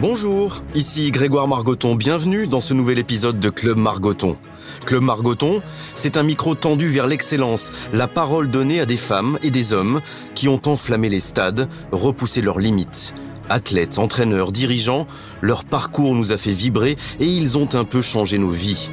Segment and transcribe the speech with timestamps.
[0.00, 4.36] Bonjour, ici Grégoire Margoton, bienvenue dans ce nouvel épisode de Club Margoton.
[4.84, 5.62] Club Margoton,
[5.94, 10.00] c'est un micro tendu vers l'excellence, la parole donnée à des femmes et des hommes
[10.34, 13.14] qui ont enflammé les stades, repoussé leurs limites.
[13.48, 15.06] Athlètes, entraîneurs, dirigeants,
[15.40, 18.90] leur parcours nous a fait vibrer et ils ont un peu changé nos vies.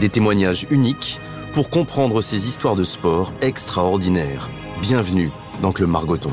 [0.00, 1.20] Des témoignages uniques
[1.52, 4.48] pour comprendre ces histoires de sport extraordinaires.
[4.80, 5.30] Bienvenue
[5.62, 6.32] dans Club Margoton.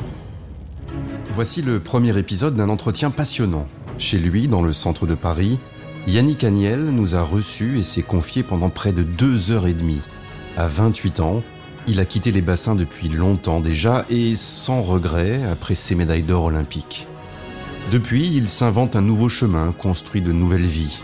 [1.31, 3.65] Voici le premier épisode d'un entretien passionnant.
[4.01, 5.59] Chez lui, dans le centre de Paris,
[6.07, 10.01] Yannick Agnel nous a reçus et s'est confié pendant près de deux heures et demie.
[10.57, 11.43] À 28 ans,
[11.85, 16.45] il a quitté les bassins depuis longtemps déjà et sans regret après ses médailles d'or
[16.45, 17.05] olympiques.
[17.91, 21.03] Depuis, il s'invente un nouveau chemin, construit de nouvelles vies.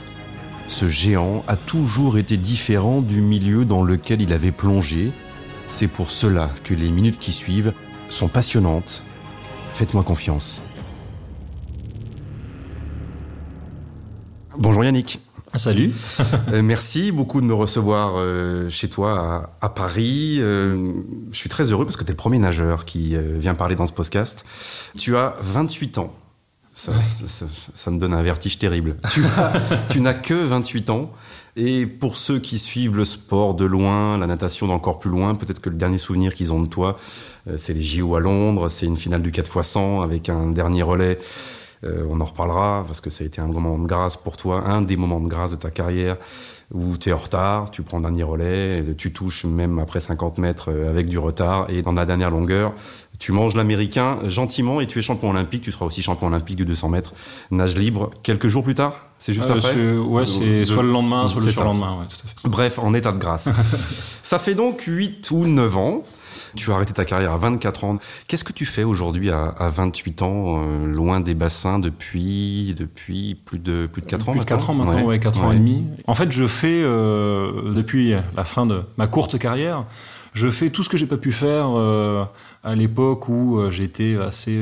[0.66, 5.12] Ce géant a toujours été différent du milieu dans lequel il avait plongé.
[5.68, 7.74] C'est pour cela que les minutes qui suivent
[8.10, 9.04] sont passionnantes.
[9.72, 10.64] Faites-moi confiance.
[14.60, 15.20] Bonjour Yannick.
[15.54, 15.94] Salut.
[16.52, 20.38] Euh, merci beaucoup de me recevoir euh, chez toi à, Paris.
[20.40, 20.94] Euh,
[21.32, 23.86] je suis très heureux parce que tu es le premier nageur qui vient parler dans
[23.86, 24.46] ce podcast.
[24.98, 26.14] Tu as 28 ans.
[26.74, 26.92] Ça,
[27.74, 28.98] ça, me donne un vertige terrible.
[29.12, 29.22] Tu,
[30.00, 31.12] n'as que 28 ans.
[31.56, 35.60] Et pour ceux qui suivent le sport de loin, la natation d'encore plus loin, peut-être
[35.60, 37.00] que le dernier souvenir qu'ils ont de toi,
[37.58, 40.84] c'est les JO à Londres, c'est une finale du 4 x 100 avec un dernier
[40.84, 41.18] relais.
[41.84, 44.82] On en reparlera parce que ça a été un moment de grâce pour toi, un
[44.82, 46.18] des moments de grâce de ta carrière
[46.74, 50.38] où tu es en retard, tu prends le dernier relais, tu touches même après 50
[50.38, 52.74] mètres avec du retard et dans la dernière longueur,
[53.20, 55.64] tu manges l'américain gentiment et tu es champion olympique.
[55.64, 57.14] Tu seras aussi champion olympique du 200 mètres
[57.52, 59.08] nage libre quelques jours plus tard.
[59.18, 59.98] C'est juste euh, après.
[59.98, 62.00] Ouais, c'est soit le lendemain, soit le surlendemain.
[62.00, 62.48] Ouais, tout à fait.
[62.48, 63.50] Bref, en état de grâce.
[64.24, 66.04] ça fait donc 8 ou 9 ans.
[66.58, 67.98] Tu as arrêté ta carrière à 24 ans.
[68.28, 73.60] Qu'est-ce que tu fais aujourd'hui à, 28 ans, euh, loin des bassins depuis, depuis plus
[73.60, 75.86] de, plus de 4 ans Plus de 4 ans maintenant, ouais, 4 ans et demi.
[76.08, 79.86] En fait, je fais, euh, depuis la fin de ma courte carrière,
[80.34, 82.26] je fais tout ce que j'ai pas pu faire euh,
[82.64, 84.60] à l'époque où j'étais assez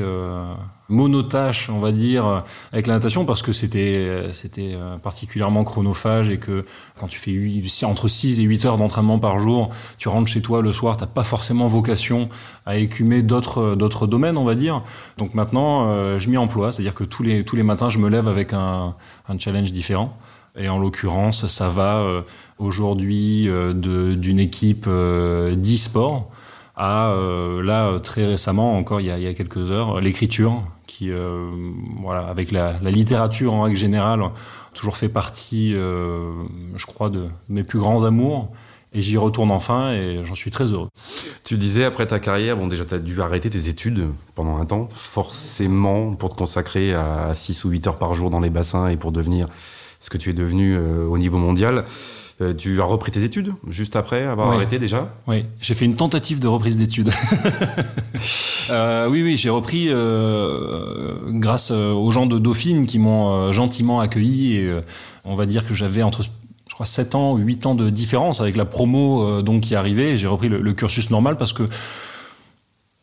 [0.90, 6.38] euh, monotache, on va dire, avec la natation parce que c'était c'était particulièrement chronophage et
[6.38, 6.66] que
[7.00, 10.62] quand tu fais entre 6 et 8 heures d'entraînement par jour, tu rentres chez toi
[10.62, 12.30] le soir, t'as pas forcément vocation
[12.66, 14.84] à écumer d'autres d'autres domaines, on va dire.
[15.18, 18.28] Donc maintenant, je m'y emploie, c'est-à-dire que tous les tous les matins, je me lève
[18.28, 18.96] avec un,
[19.28, 20.18] un challenge différent.
[20.58, 22.22] Et en l'occurrence, ça va euh,
[22.60, 23.74] aujourd'hui euh,
[24.16, 26.32] d'une équipe euh, d'e-sport
[26.78, 27.16] à
[27.64, 31.12] là très récemment, encore il y a, quelques heures, l'écriture qui,
[32.02, 34.22] voilà, avec la, littérature en règle générale,
[34.74, 38.52] toujours fait partie, je crois, de mes plus grands amours.
[38.96, 40.88] Et j'y retourne enfin et j'en suis très heureux.
[41.44, 44.66] Tu disais après ta carrière, bon déjà tu as dû arrêter tes études pendant un
[44.66, 48.88] temps, forcément pour te consacrer à 6 ou 8 heures par jour dans les bassins
[48.88, 49.50] et pour devenir
[50.00, 51.84] ce que tu es devenu euh, au niveau mondial.
[52.42, 55.96] Euh, tu as repris tes études juste après avoir arrêté déjà Oui, j'ai fait une
[55.96, 57.12] tentative de reprise d'études.
[58.72, 59.90] Euh, oui, oui, j'ai repris
[61.40, 64.56] grâce aux gens de Dauphine qui m'ont gentiment accueilli.
[64.56, 64.76] Et,
[65.24, 68.42] on va dire que j'avais entre je crois 7 ans ou 8 ans de différence
[68.42, 70.18] avec la promo donc qui arrivait.
[70.18, 71.70] J'ai repris le, cursus normal parce que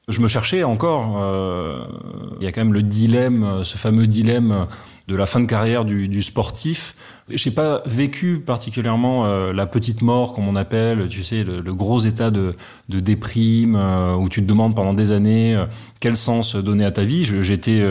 [0.08, 1.16] je me cherchais encore.
[2.40, 4.66] Il y a quand même le dilemme, ce fameux dilemme
[5.06, 6.96] de la fin de carrière du, du sportif.
[7.34, 12.00] J'ai pas vécu particulièrement euh, la petite mort, comme on appelle, tu sais, le, gros
[12.00, 12.54] état de,
[12.88, 15.66] de déprime euh, où tu te demandes pendant des années euh,
[16.00, 17.24] quel sens donner à ta vie.
[17.24, 17.82] J'étais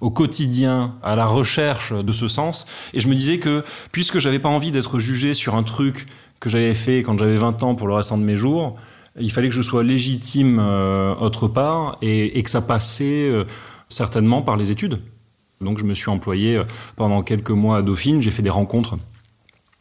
[0.00, 4.38] au quotidien à la recherche de ce sens et je me disais que puisque j'avais
[4.38, 6.06] pas envie d'être jugé sur un truc
[6.38, 8.76] que j'avais fait quand j'avais 20 ans pour le restant de mes jours,
[9.18, 10.58] il fallait que je sois légitime
[11.20, 13.30] autre part et, et que ça passait
[13.88, 15.00] certainement par les études.
[15.60, 16.64] Donc je me suis employé euh,
[16.96, 18.96] pendant quelques mois à Dauphine, j'ai fait des rencontres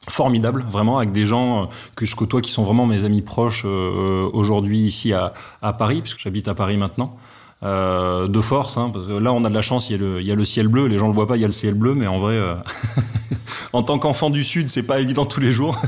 [0.07, 1.65] formidables, vraiment, avec des gens euh,
[1.95, 5.33] que je côtoie qui sont vraiment mes amis proches euh, aujourd'hui ici à,
[5.73, 7.17] Paris, puisque j'habite à Paris maintenant.
[7.63, 10.21] De force, hein, parce que là on a de la chance, il y, a le,
[10.21, 11.53] il y, a le, ciel bleu, les gens le voient pas, il y a le
[11.53, 12.39] ciel bleu, mais en vrai,
[13.73, 15.81] en tant qu'enfant du Sud, c'est pas évident tous les jours.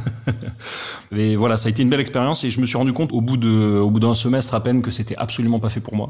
[1.12, 3.22] mais voilà, ça a été une belle expérience et je me suis rendu compte au
[3.22, 6.10] bout de, au bout d'un semestre à peine que c'était absolument pas fait pour moi.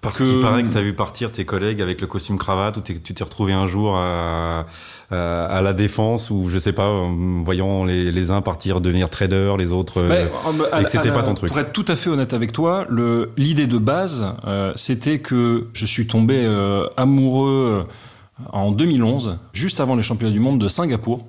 [0.00, 2.80] Parce qu'il paraît que tu as vu partir tes collègues avec le costume cravate, ou
[2.80, 4.64] tu t'es retrouvé un jour à,
[5.10, 9.54] à, la défense, ou je sais pas, en voyant les, les uns partir devenir trader,
[9.58, 10.26] les autres, euh,
[10.78, 11.50] et que c'était pas ton truc.
[11.50, 12.86] Pour être tout à fait honnête avec toi,
[13.36, 17.86] l'idée de base, euh, c'était que je suis tombé euh, amoureux
[18.52, 21.26] en 2011, juste avant les championnats du monde de Singapour.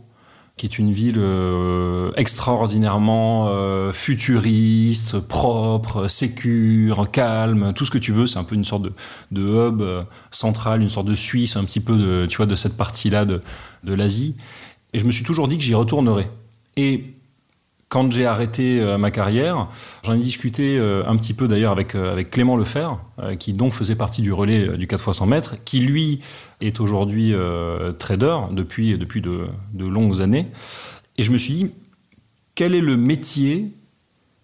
[0.57, 8.11] Qui est une ville euh, extraordinairement euh, futuriste, propre, sécure, calme, tout ce que tu
[8.11, 8.25] veux.
[8.25, 8.93] C'est un peu une sorte de,
[9.31, 12.55] de hub euh, central, une sorte de Suisse, un petit peu de, tu vois, de
[12.55, 13.43] cette partie-là de,
[13.83, 14.35] de l'Asie.
[14.93, 16.31] Et je me suis toujours dit que j'y retournerais.
[16.75, 17.16] Et
[17.89, 19.69] quand j'ai arrêté euh, ma carrière,
[20.03, 22.89] j'en ai discuté euh, un petit peu d'ailleurs avec, euh, avec Clément Lefer,
[23.39, 26.21] qui donc faisait partie du relais du 4 x 100 mètres, qui lui
[26.61, 27.33] est aujourd'hui
[27.97, 29.49] trader depuis, depuis de,
[29.79, 30.45] longues années.
[31.17, 31.71] Et je me suis dit,
[32.53, 33.71] quel est le métier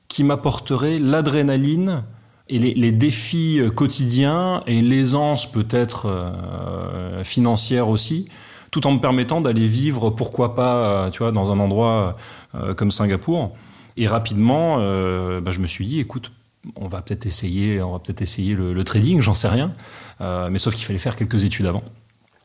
[0.07, 2.03] qui m'apporterait l'adrénaline
[2.49, 6.33] et les, défis quotidiens et l'aisance peut-être
[7.23, 8.27] financière aussi
[8.73, 12.17] tout en me permettant d'aller vivre, pourquoi pas, euh, tu vois, dans un endroit
[12.55, 13.55] euh, comme Singapour.
[13.97, 16.31] Et rapidement, euh, bah, je me suis dit, écoute,
[16.75, 19.73] on va peut-être essayer, on va peut-être essayer le, trading, j'en sais rien.
[20.49, 21.83] mais sauf qu'il fallait faire quelques études avant.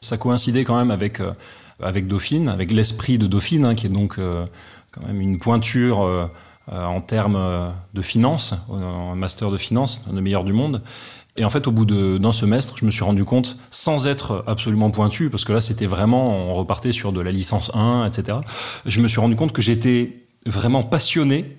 [0.01, 1.23] Ça coïncidait quand même avec
[1.81, 6.01] avec Dauphine, avec l'esprit de Dauphine, hein, qui est donc quand même une pointure
[6.67, 10.83] en termes de finance, un master de finance, le meilleur du monde.
[11.39, 14.91] Et en fait, au bout d'un semestre, je me suis rendu compte, sans être absolument
[14.91, 18.39] pointu, parce que là, c'était vraiment, on repartait sur de la licence 1, etc.
[18.85, 21.57] Je me suis rendu compte que j'étais vraiment passionné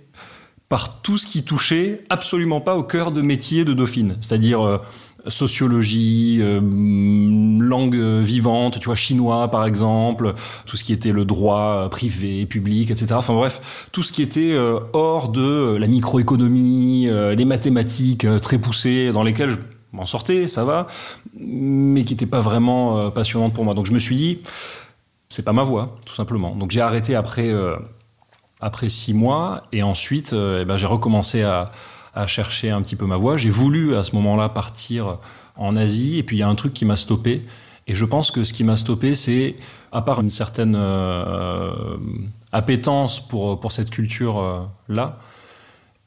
[0.68, 4.18] par tout ce qui touchait absolument pas au cœur de métier de Dauphine.
[4.20, 4.78] C'est-à-dire euh,
[5.28, 10.34] sociologie, euh, langue vivante, tu vois, chinois par exemple,
[10.66, 13.16] tout ce qui était le droit privé, public, etc.
[13.16, 18.58] Enfin bref, tout ce qui était euh, hors de la microéconomie, euh, les mathématiques très
[18.58, 19.58] poussées, dans lesquelles je
[19.92, 20.88] m'en sortais, ça va,
[21.38, 23.74] mais qui n'étaient pas vraiment passionnantes pour moi.
[23.74, 24.40] Donc je me suis dit,
[25.30, 26.56] c'est pas ma voie, tout simplement.
[26.56, 27.52] Donc j'ai arrêté après
[28.62, 31.72] après six mois, et ensuite, eh ben, j'ai recommencé à
[32.14, 33.38] à chercher un petit peu ma voie.
[33.38, 35.18] J'ai voulu à ce moment-là partir
[35.56, 37.46] en Asie et puis il y a un truc qui m'a stoppé.
[37.88, 39.56] Et je pense que ce qui m'a stoppé, c'est,
[39.92, 41.98] à part une certaine euh,
[42.52, 45.18] appétence pour, pour cette culture-là,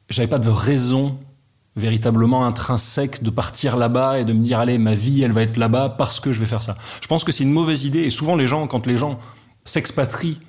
[0.08, 1.18] j'avais pas de raison
[1.74, 5.56] véritablement intrinsèque de partir là-bas et de me dire allez ma vie elle va être
[5.56, 6.76] là-bas parce que je vais faire ça.
[7.00, 9.18] Je pense que c'est une mauvaise idée et souvent les gens quand les gens
[9.64, 10.40] s'expatrient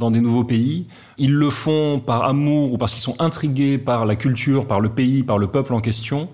[0.00, 0.86] dans des nouveaux pays.
[1.18, 4.88] Ils le font par amour ou parce qu'ils sont intrigués par la culture, par le
[4.88, 6.26] pays, par le peuple en question.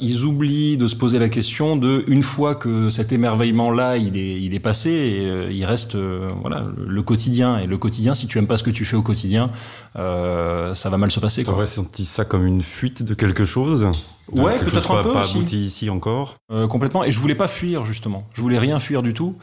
[0.00, 4.40] Ils oublient de se poser la question de, une fois que cet émerveillement-là, il est,
[4.40, 7.58] il est passé, et, euh, il reste euh, voilà, le quotidien.
[7.58, 9.50] Et le quotidien, si tu aimes pas ce que tu fais au quotidien,
[9.96, 11.44] euh, ça va mal se passer.
[11.44, 13.86] Tu aurais senti ça comme une fuite de quelque chose?
[14.32, 15.36] Ouais, peut-être un peu pas aussi.
[15.38, 16.34] abouti ici encore?
[16.68, 17.04] Complètement.
[17.04, 18.26] Et je voulais pas fuir, justement.
[18.34, 19.36] Je voulais rien fuir du tout.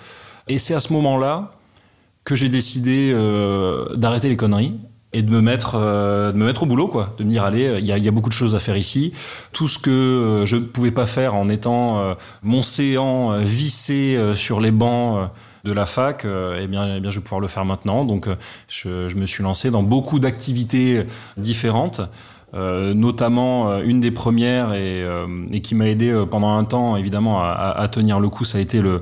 [0.49, 1.51] Et c'est à ce moment-là
[2.23, 4.75] que j'ai décidé euh, d'arrêter les conneries
[5.13, 7.15] et de me mettre euh, de me mettre au boulot quoi.
[7.17, 9.13] De me dire allez il y a, y a, beaucoup de choses à faire ici.
[9.51, 12.13] Tout ce que euh, je ne pouvais pas faire en étant euh,
[12.43, 15.29] mon séant vissé sur les bancs
[15.63, 18.05] de la fac eh bien eh bien je vais pouvoir le faire maintenant.
[18.05, 18.27] Donc
[18.67, 21.03] je, je me suis lancé dans beaucoup d'activités
[21.37, 22.01] différentes
[22.53, 27.41] euh, notamment une des premières et, euh, et qui m'a aidé pendant un temps évidemment
[27.41, 29.01] à, à, tenir le coup ça a été le,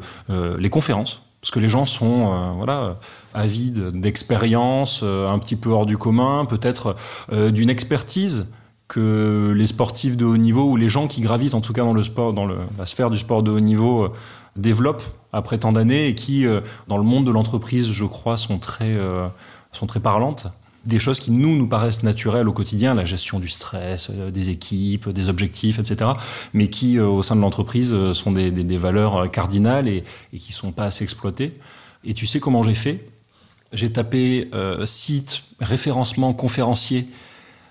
[0.59, 2.97] les conférences parce que les gens sont euh, voilà
[3.33, 6.95] avides d'expérience euh, un petit peu hors du commun, peut-être
[7.31, 8.47] euh, d'une expertise
[8.87, 11.93] que les sportifs de haut niveau ou les gens qui gravitent en tout cas dans
[11.93, 14.11] le sport, dans la sphère du sport de haut niveau
[14.55, 16.43] développent après tant d'années et qui,
[16.87, 18.97] dans le monde de l'entreprise, je crois, sont très,
[19.71, 20.47] sont très parlantes
[20.89, 24.49] des choses qui nous nous paraissent naturelles au quotidien, la gestion du stress, euh, des
[24.49, 26.11] équipes, des objectifs, etc.,
[26.53, 30.03] mais qui euh, au sein de l'entreprise euh, sont des, des, des, valeurs cardinales et,
[30.33, 31.53] et qui sont pas assez exploitées.
[32.03, 33.05] Et tu sais comment j'ai fait?
[33.71, 37.07] J'ai tapé euh, site, référencement, conférencier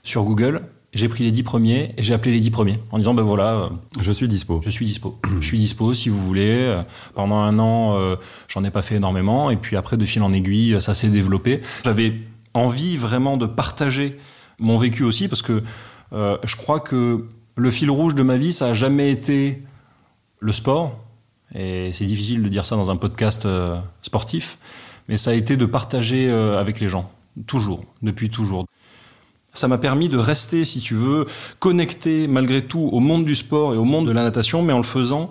[0.03, 0.63] sur Google.
[0.95, 3.69] J'ai pris les dix premiers et j'ai appelé les dix premiers en disant ben voilà,
[4.01, 4.61] je suis dispo.
[4.65, 5.19] Je suis dispo.
[5.41, 6.81] je suis dispo si vous voulez.
[7.15, 10.33] Pendant un an, euh, j'en ai pas fait énormément et puis après de fil en
[10.33, 11.61] aiguille, ça s'est développé.
[11.85, 12.15] J'avais
[12.59, 14.19] envie vraiment de partager
[14.59, 15.63] mon vécu aussi parce que
[16.13, 17.25] euh, je crois que
[17.57, 19.63] le fil rouge de ma vie, ça a jamais été
[20.41, 20.97] le sport.
[21.55, 24.59] Et c'est difficile de dire ça dans un podcast euh, sportif,
[25.09, 27.11] mais ça a été de partager euh, avec les gens,
[27.47, 28.67] toujours, depuis toujours.
[29.55, 31.27] Ça m'a permis de rester, si tu veux,
[31.59, 34.79] connecté malgré tout au monde du sport et au monde de la natation, mais en
[34.79, 35.31] le faisant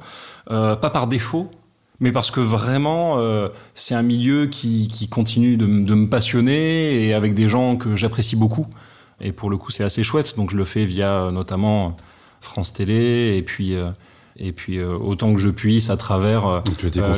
[0.49, 1.51] pas par défaut,
[1.99, 7.05] mais parce que vraiment, euh, c'est un milieu qui, qui continue de, de, me passionner
[7.05, 8.67] et avec des gens que j'apprécie beaucoup.
[9.19, 10.35] Et pour le coup, c'est assez chouette.
[10.37, 11.97] Donc, je le fais via euh, notamment
[12.41, 13.75] France Télé et puis.
[13.75, 13.89] Euh,
[14.39, 16.59] et puis euh, autant que je puisse à travers euh,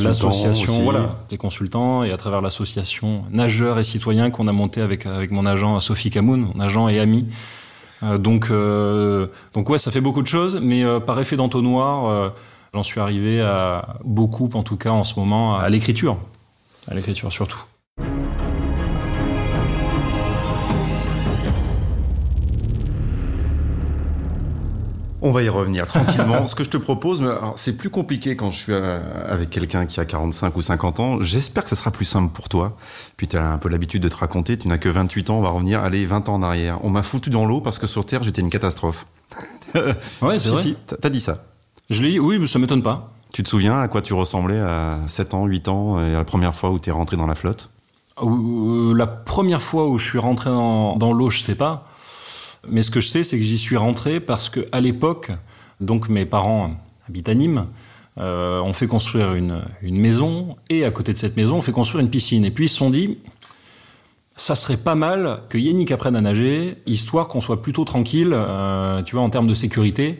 [0.02, 5.06] l'association, voilà, des consultants et à travers l'association nageurs et citoyens qu'on a monté avec
[5.06, 7.28] avec mon agent Sophie Camoun, mon agent et ami.
[8.04, 8.52] Euh, donc
[9.54, 12.34] donc ouais, ça fait beaucoup de choses, mais par effet d'entonnoir,
[12.74, 16.18] J'en suis arrivé à beaucoup, en tout cas en ce moment, à l'écriture.
[16.88, 17.64] À l'écriture surtout.
[25.22, 26.48] On va y revenir tranquillement.
[26.48, 27.24] Ce que je te propose,
[27.58, 31.22] c'est plus compliqué quand je suis euh, avec quelqu'un qui a 45 ou 50 ans.
[31.22, 32.78] J'espère que ça sera plus simple pour toi.
[33.18, 34.58] Puis tu as un peu l'habitude de te raconter.
[34.58, 35.40] Tu n'as que 28 ans.
[35.40, 36.80] On va revenir, allez, 20 ans en arrière.
[36.84, 39.08] On m'a foutu dans l'eau parce que sur Terre, j'étais une catastrophe.
[39.76, 40.76] ouais, c'est vrai.
[41.02, 41.44] T'as dit ça.
[41.89, 43.13] Je l'ai dit, oui, mais ça m'étonne pas.
[43.34, 46.55] Tu te souviens à quoi tu ressemblais à 7 ans, 8 ans, et la première
[46.55, 47.69] fois où tu es rentré dans la flotte?
[48.22, 51.88] Euh, La première fois où je suis rentré dans, dans l'eau, je sais pas.
[52.67, 55.31] Mais ce que je sais, c'est que j'y suis rentré parce que à l'époque,
[55.79, 56.72] donc mes parents
[57.08, 57.67] habitent à Nîmes,
[58.17, 62.03] euh, on fait construire une, maison et à côté de cette maison, on fait construire
[62.03, 62.43] une piscine.
[62.43, 63.17] Et puis ils se sont dit,
[64.36, 69.01] ça serait pas mal que Yannick apprenne à nager, histoire qu'on soit plutôt tranquille, euh,
[69.03, 70.19] tu vois, en termes de sécurité.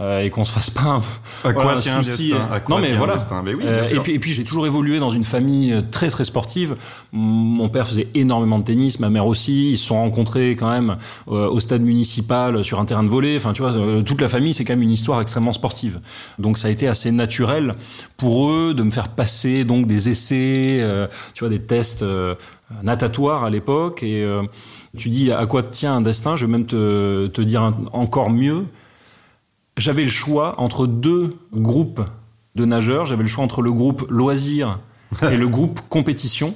[0.00, 1.02] Euh, et qu'on se fasse pas un,
[1.44, 2.32] à quoi tient souci.
[2.70, 3.16] non mais voilà.
[3.64, 6.76] Euh, et puis, j'ai toujours évolué dans une famille euh, très très sportive.
[7.12, 9.72] Mon père faisait énormément de tennis, ma mère aussi.
[9.72, 13.36] Ils se sont rencontrés quand même au stade municipal sur un terrain de volley.
[13.36, 16.00] Enfin tu vois, toute la famille c'est quand même une histoire extrêmement sportive.
[16.38, 17.74] Donc ça a été assez naturel
[18.16, 20.82] pour eux de me faire passer donc des essais,
[21.34, 22.04] tu vois, des tests
[22.82, 24.02] natatoires à l'époque.
[24.02, 24.26] Et
[24.96, 26.36] tu dis à quoi tient un destin?
[26.36, 28.64] Je vais même te, te dire encore mieux
[29.76, 32.02] j'avais le choix entre deux groupes
[32.54, 33.06] de nageurs.
[33.06, 34.80] J'avais le choix entre le groupe loisir
[35.22, 36.54] et le groupe compétition.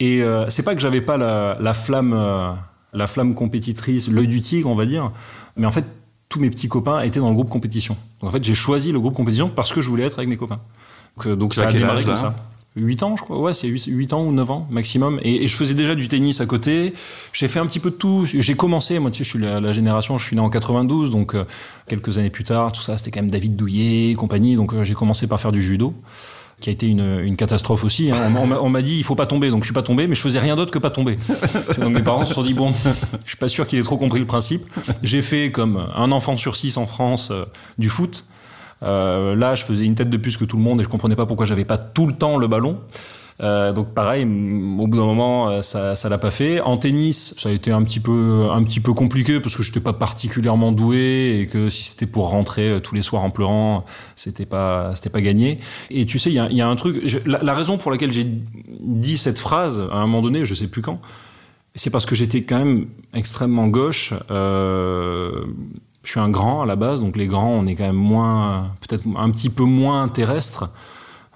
[0.00, 2.52] Et euh, c'est pas que j'avais pas la, flamme, euh,
[2.92, 5.12] la flamme compétitrice, l'œil du tigre, on va dire,
[5.56, 5.84] mais en fait
[6.28, 7.96] tous mes petits copains étaient dans le groupe compétition.
[8.20, 10.36] Donc en fait j'ai choisi le groupe compétition parce que je voulais être avec mes
[10.36, 10.60] copains.
[11.16, 12.34] Donc, euh, donc ça a démarré comme ça.
[12.76, 13.38] 8 ans, je crois.
[13.38, 15.20] Ouais, c'est 8, ans ou 9 ans maximum.
[15.22, 16.94] Et, je faisais déjà du tennis à côté.
[17.32, 18.26] J'ai fait un petit peu de tout.
[18.26, 21.34] J'ai commencé, moi, tu sais, je suis la, génération, je suis né en 92, donc
[21.34, 21.44] euh,
[21.88, 24.56] quelques années plus tard, tout ça, c'était quand même David Douillet et compagnie.
[24.56, 25.94] Donc euh, j'ai commencé par faire du judo
[26.62, 28.10] qui a été une, une catastrophe aussi.
[28.10, 28.32] Hein.
[28.36, 30.38] On, m'a dit il faut pas tomber, donc je suis pas tombé, mais je faisais
[30.38, 31.16] rien d'autre que pas tomber.
[31.78, 32.72] Donc mes parents se sont dit bon,
[33.24, 34.64] je suis pas sûr qu'il ait trop compris le principe.
[35.02, 37.44] J'ai fait comme un enfant sur six en France euh,
[37.78, 38.24] du foot.
[38.82, 41.16] Euh, là, je faisais une tête de plus que tout le monde et je comprenais
[41.16, 42.78] pas pourquoi j'avais pas tout le temps le ballon.
[43.42, 46.60] Euh, donc pareil, au bout d'un moment, euh, ça, ça l'a pas fait.
[46.60, 49.80] En tennis, ça a été un petit peu, un petit peu compliqué parce que j'étais
[49.80, 53.84] pas particulièrement doué et que si c'était pour rentrer tous les soirs en pleurant,
[54.16, 55.58] c'était pas, c'était pas gagné.
[55.90, 57.02] Et tu sais, il y a, un truc.
[57.26, 58.26] la, raison pour laquelle j'ai
[58.80, 61.00] dit cette phrase à un moment donné, je sais plus quand,
[61.74, 64.12] c'est parce que j'étais quand même extrêmement gauche.
[66.02, 68.70] Je suis un grand à la base, donc les grands, on est quand même moins,
[68.80, 70.70] peut-être un petit peu moins terrestre.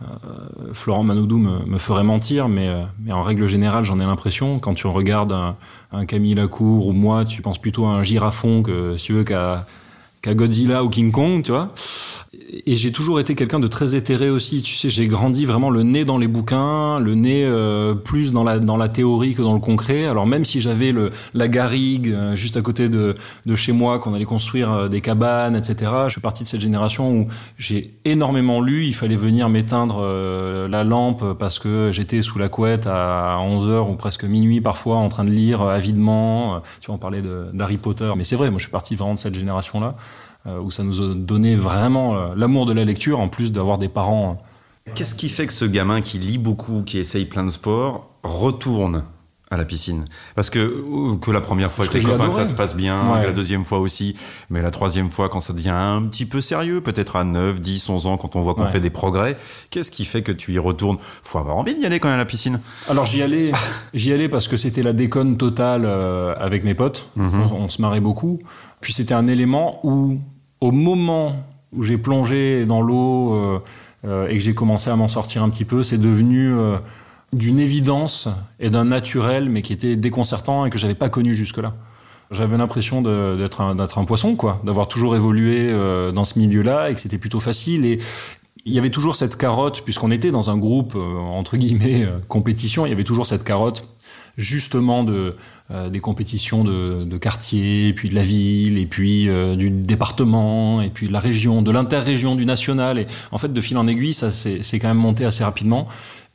[0.03, 4.59] Euh, Florent Manodou me, ferait mentir, mais, euh, mais en règle générale, j'en ai l'impression.
[4.59, 5.33] Quand tu regardes
[5.93, 9.25] un, Camille Lacour ou moi, tu penses plutôt à un girafon que, si tu veux,
[9.25, 9.65] qu'à
[10.27, 11.73] Godzilla ou King Kong, tu vois
[12.67, 14.63] et j'ai toujours été quelqu'un de très éthéré aussi.
[14.63, 18.45] Tu sais, j'ai grandi vraiment le nez dans les bouquins, le nez euh, plus dans
[18.45, 20.07] la dans la théorie que dans le concret.
[20.07, 23.15] Alors même si j'avais le la garrigue euh, juste à côté de
[23.47, 25.91] de chez moi, qu'on allait construire euh, des cabanes, etc.
[26.07, 27.27] Je suis parti de cette génération où
[27.59, 28.85] j'ai énormément lu.
[28.85, 30.03] Il fallait venir m'éteindre
[30.69, 34.97] la lampe parce que j'étais sous la couette à 11 h ou presque minuit parfois
[34.97, 36.63] en train de lire avidement.
[36.81, 37.23] Tu vois, on parlait
[37.53, 38.51] d'Harry Potter, mais c'est vrai.
[38.51, 39.87] Moi, je suis parti vraiment de cette génération-là.
[39.87, 40.26] Euh,
[40.61, 43.89] où ça nous a donné vraiment euh, l'amour de la lecture, en plus d'avoir des
[43.89, 44.41] parents.
[44.89, 48.11] Euh, Qu'est-ce qui fait que ce gamin qui lit beaucoup, qui essaye plein de sports,
[48.23, 49.05] retourne
[49.51, 50.07] à la piscine?
[50.35, 53.65] Parce que que la première fois que tes copains, ça se passe bien, la deuxième
[53.65, 54.15] fois aussi,
[54.51, 57.89] mais la troisième fois quand ça devient un petit peu sérieux, peut-être à 9, 10,
[57.89, 59.37] 11 ans, quand on voit qu'on fait des progrès,
[59.71, 60.99] qu'est-ce qui fait que tu y retournes?
[61.01, 62.61] Faut avoir envie d'y aller quand même à la piscine.
[62.89, 63.51] Alors j'y allais,
[63.95, 65.85] j'y allais parce que c'était la déconne totale
[66.39, 67.49] avec mes potes, mhm.
[67.53, 68.39] on se marrait beaucoup.
[68.81, 70.21] Puis c'était un élément où
[70.61, 73.63] au moment où j'ai plongé dans l'eau euh,
[74.07, 76.79] euh, et que j'ai commencé à m'en sortir un petit peu, c'est devenu euh,
[77.33, 78.29] d'une évidence
[78.61, 81.75] et d'un naturel, mais qui était déconcertant et que j'avais pas connu jusque-là.
[82.33, 85.71] J'avais l'impression d'être un, un, poisson, quoi, d'avoir toujours évolué
[86.13, 87.85] dans ce milieu-là et que c'était plutôt facile.
[87.85, 88.01] Et
[88.65, 92.89] il y avait toujours cette carotte, puisqu'on était dans un groupe entre guillemets compétition, il
[92.89, 93.89] y avait toujours cette carotte
[94.37, 95.35] justement de,
[95.71, 100.83] euh, des compétitions de, de, quartier, puis de la ville, et puis euh, du département,
[100.83, 102.99] et puis de la région, de l'interrégion, du national.
[102.99, 105.87] Et en fait, de fil en aiguille, ça c'est quand même monté assez rapidement.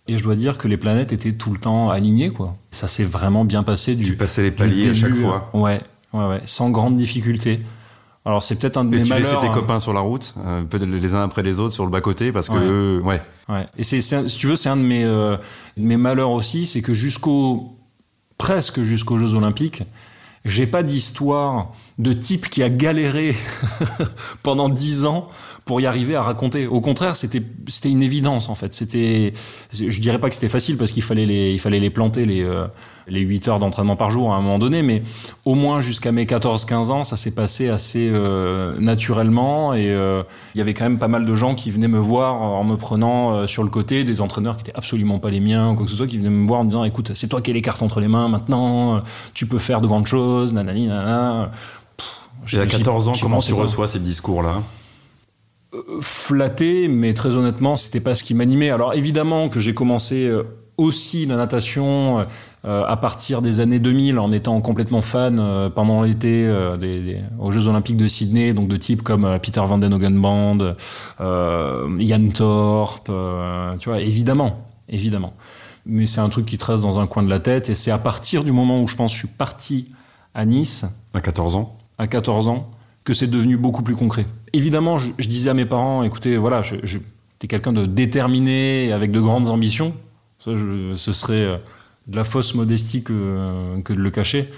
[0.07, 2.55] Et je dois dire que les planètes étaient tout le temps alignées, quoi.
[2.71, 3.95] Ça s'est vraiment bien passé.
[3.95, 5.51] Du, tu passais les paliers à chaque fois.
[5.53, 5.81] Euh, ouais,
[6.13, 7.59] ouais, ouais, sans grande difficulté.
[8.23, 9.39] Alors c'est peut-être un de mes tu malheurs.
[9.39, 9.51] tes hein.
[9.51, 12.49] copains sur la route, euh, les uns après les autres sur le bas côté, parce
[12.49, 13.03] que ouais.
[13.03, 13.21] ouais.
[13.49, 13.67] ouais.
[13.77, 15.39] Et c'est, si tu veux, c'est un de mes, de
[15.77, 17.71] mes malheurs aussi, c'est que jusqu'au
[18.41, 19.83] presque jusqu'aux Jeux Olympiques.
[20.45, 23.35] J'ai pas d'histoire de type qui a galéré
[24.43, 25.27] pendant dix ans
[25.63, 26.65] pour y arriver à raconter.
[26.65, 28.73] Au contraire, c'était c'était une évidence en fait.
[28.73, 29.33] C'était,
[29.71, 32.41] je dirais pas que c'était facile parce qu'il fallait les il fallait les planter les
[32.41, 32.65] euh,
[33.07, 35.03] les 8 heures d'entraînement par jour à un moment donné, mais
[35.45, 40.23] au moins jusqu'à mes 14-15 ans, ça s'est passé assez euh, naturellement et euh,
[40.55, 42.75] il y avait quand même pas mal de gens qui venaient me voir en me
[42.75, 45.85] prenant euh, sur le côté, des entraîneurs qui étaient absolument pas les miens ou quoi
[45.85, 47.53] que ce soit, qui venaient me voir en me disant écoute, c'est toi qui as
[47.53, 49.01] les cartes entre les mains maintenant,
[49.33, 51.51] tu peux faire de grandes choses, nanani, nanana.
[52.53, 54.61] Et à 14 ans, comment tu reçois ces discours-là?
[56.01, 58.71] Flatté, mais très honnêtement, c'était pas ce qui m'animait.
[58.71, 60.29] Alors évidemment que j'ai commencé
[60.81, 62.25] aussi la natation
[62.65, 67.17] euh, à partir des années 2000 en étant complètement fan euh, pendant l'été euh, des,
[67.39, 70.75] aux Jeux Olympiques de Sydney, donc de types comme Peter Van Den Band,
[71.19, 73.11] Jan Thorpe,
[73.79, 75.33] tu vois, évidemment, évidemment.
[75.85, 77.97] Mais c'est un truc qui trace dans un coin de la tête et c'est à
[77.97, 79.87] partir du moment où je pense je suis parti
[80.33, 80.85] à Nice.
[81.13, 82.69] À 14 ans À 14 ans,
[83.03, 84.25] que c'est devenu beaucoup plus concret.
[84.53, 86.99] Évidemment, je, disais à mes parents, écoutez, voilà, je, je
[87.47, 89.93] quelqu'un de déterminé, avec de grandes ambitions.
[90.41, 90.53] Ça,
[90.95, 91.57] ce serait euh,
[92.07, 94.49] de la fausse modestie que, euh, de le cacher.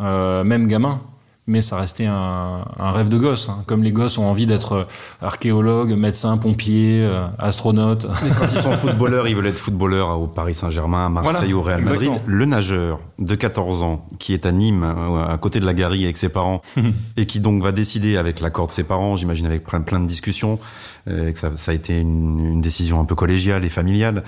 [0.00, 1.02] Euh, même gamin,
[1.48, 3.48] mais ça restait un, un rêve de gosse.
[3.48, 3.64] Hein.
[3.66, 4.84] Comme les gosses ont envie d'être euh,
[5.20, 8.06] archéologues, médecins, pompiers, euh, astronautes.
[8.38, 11.82] quand ils sont footballeurs, ils veulent être footballeurs au Paris Saint-Germain, à Marseille, au Real
[11.82, 12.12] Madrid.
[12.26, 16.04] Le nageur de 14 ans, qui est à Nîmes, euh, à côté de la Garie
[16.04, 16.62] avec ses parents,
[17.16, 20.06] et qui donc va décider avec l'accord de ses parents, j'imagine avec plein, plein de
[20.06, 20.60] discussions,
[21.06, 24.22] que ça, ça, a été une, une, décision un peu collégiale et familiale,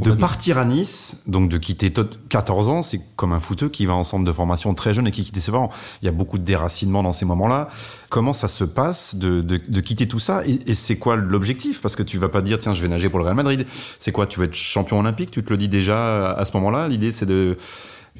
[0.00, 1.92] de partir à Nice, donc de quitter
[2.30, 5.10] 14 ans, c'est comme un footeux qui va en centre de formation très jeune et
[5.10, 5.68] qui quitte ses parents.
[6.00, 7.68] Il y a beaucoup de déracinement dans ces moments-là.
[8.10, 11.82] Comment ça se passe de, de, quitter tout ça Et, c'est quoi l'objectif?
[11.82, 13.66] Parce que tu vas pas dire, tiens, je vais nager pour le Real Madrid.
[13.98, 14.26] C'est quoi?
[14.26, 15.32] Tu veux être champion olympique?
[15.32, 16.86] Tu te le dis déjà à ce moment-là?
[16.86, 17.56] L'idée, c'est de...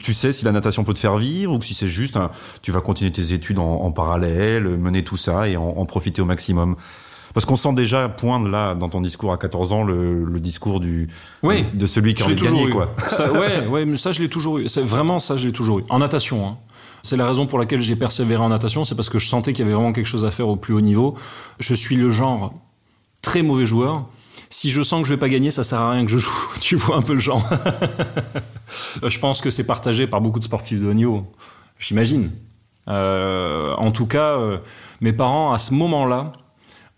[0.00, 2.19] Tu sais si la natation peut te faire vivre ou si c'est juste,
[2.62, 6.75] tu vas continuer tes études en, parallèle, mener tout ça et en, profiter au maximum?
[7.33, 10.81] Parce qu'on sent déjà poindre là dans ton discours à 14 ans le, le discours
[10.81, 11.09] du
[11.43, 12.95] oui, de celui qui a envie de gagner quoi.
[13.09, 14.69] Ça, ouais, ouais, mais ça je l'ai toujours eu.
[14.69, 15.85] C'est vraiment ça je l'ai toujours eu.
[15.91, 16.59] En natation, hein.
[17.05, 19.63] C'est la raison pour laquelle j'ai persévéré en natation, c'est parce que je sentais qu'il
[19.63, 21.17] y avait vraiment quelque chose à faire au plus haut niveau.
[21.61, 22.55] Je suis le genre
[23.21, 24.07] très mauvais joueur.
[24.49, 26.49] Si je sens que je vais pas gagner, ça sert à rien que je joue.
[26.61, 27.47] tu vois un peu le genre.
[29.07, 31.27] je pense que c'est partagé par beaucoup de sportifs de haut niveau.
[31.79, 32.31] J'imagine.
[32.88, 34.57] Euh, en tout cas, euh,
[35.03, 36.33] mes parents, à ce moment-là,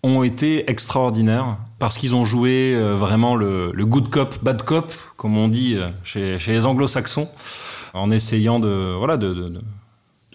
[0.04, 5.36] ont été extraordinaires parce qu'ils ont joué euh, vraiment le, good cop, bad cop, comme
[5.36, 7.28] on dit chez, les anglo-saxons,
[7.92, 9.60] en essayant de, voilà, de, de,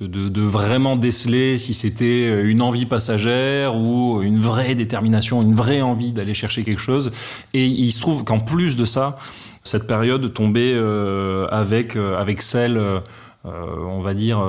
[0.08, 6.12] vraiment déceler si c'était euh, une envie passagère ou une vraie détermination, une vraie envie
[6.12, 7.12] d'aller chercher quelque chose.
[7.54, 9.18] Et il se trouve qu'en plus de ça,
[9.64, 12.82] cette période tombait euh, avec, euh, avec celle,
[13.44, 14.44] on va dire,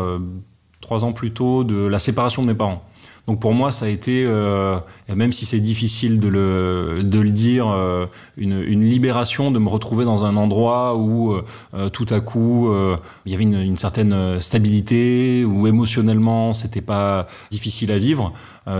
[0.80, 2.84] trois ans plus tôt, de la séparation de mes parents.
[3.28, 8.06] Donc pour moi, ça a été, euh, même si c'est difficile de le, dire, euh,
[8.36, 12.74] une, libération de me retrouver dans un endroit où euh, tout à coup
[13.24, 18.32] il y avait une, certaine stabilité, où émotionnellement c'était pas difficile à vivre.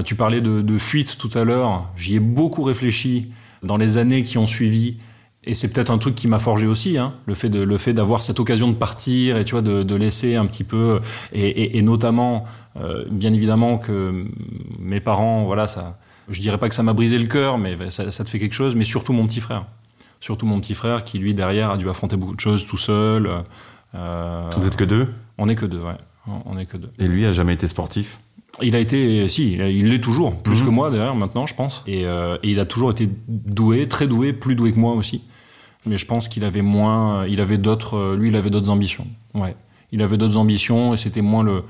[0.05, 3.31] tu parlais de fuite tout à l'heure, j'y ai beaucoup réfléchi
[3.63, 4.97] dans les années qui ont suivi
[5.45, 7.93] et c'est peut-être un truc qui m'a forgé aussi, hein, le fait de le fait
[7.93, 11.01] d'avoir cette occasion de partir et tu vois de, de laisser un petit peu
[11.33, 12.45] et, et, et notamment
[12.81, 14.25] euh, bien évidemment que
[14.79, 18.11] mes parents voilà ça je dirais pas que ça m'a brisé le cœur mais ça,
[18.13, 19.65] ça, te fait quelque chose mais surtout mon petit frère
[20.21, 23.29] surtout mon petit frère qui lui derrière a dû affronter beaucoup de choses tout seul.
[23.95, 25.09] Euh, Vous êtes que deux?
[25.39, 25.97] On est que deux ouais
[26.47, 26.91] on est que deux.
[27.01, 28.21] Et lui a jamais été sportif?
[28.63, 30.67] Il a été, si, il l'est toujours, plus mmh.
[30.67, 31.83] que moi d'ailleurs maintenant, je pense.
[31.89, 35.23] Et, euh, et, il a toujours été doué, très doué, plus doué que moi aussi
[35.87, 39.07] mais je pense qu'il avait moins, il avait d'autres, lui, il avait d'autres ambitions.
[39.35, 39.57] Ouais,
[39.91, 41.65] il avait d'autres ambitions et c'était moins le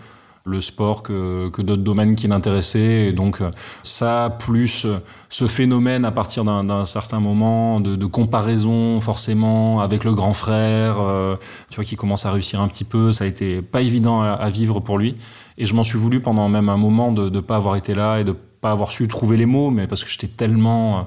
[0.44, 3.06] le sport que, que d'autres domaines qui l'intéressaient.
[3.06, 3.40] Et donc
[3.82, 4.86] ça, plus
[5.28, 10.96] ce phénomène à partir d'un certain moment de, de, comparaison forcément avec le grand frère,
[11.00, 11.36] euh,
[11.70, 14.48] tu vois, qui commence à réussir un petit peu, ça a été pas évident à,
[14.48, 15.16] vivre pour lui.
[15.58, 18.18] Et je m'en suis voulu pendant même un moment de ne pas avoir été là
[18.18, 21.02] et de pas avoir su trouver les mots, mais parce que j'étais tellement euh,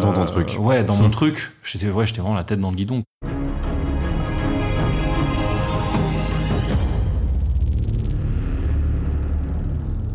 [0.00, 0.56] dans ton truc.
[0.58, 1.52] Ouais, dans mon truc.
[1.64, 3.02] J'étais ouais, j'étais vraiment la tête dans le guidon.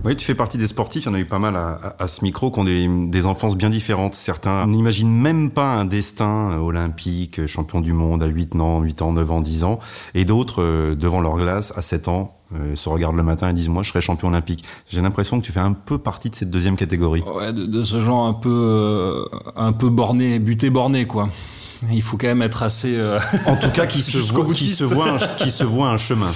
[0.06, 2.08] Oui, tu fais partie des sportifs, il y en a eu pas mal à, à,
[2.10, 4.16] ce micro, qui ont des, des, enfances bien différentes.
[4.16, 9.14] Certains n'imaginent même pas un destin olympique, champion du monde à 8 ans, 8 ans,
[9.14, 9.80] 9 ans, 10 ans.
[10.14, 13.54] Et d'autres, euh, devant leur glace, à 7 ans, euh, se regardent le matin et
[13.54, 14.66] disent moi je serai champion olympique.
[14.90, 17.22] J'ai l'impression que tu fais un peu partie de cette deuxième catégorie.
[17.22, 21.30] Ouais, de, de ce genre un peu, euh, un peu borné, buté borné quoi.
[21.92, 22.96] Il faut quand même être assez.
[22.96, 25.98] euh, En tout cas, qui se voit, qui se voit, un, qui se voit un
[25.98, 26.32] chemin.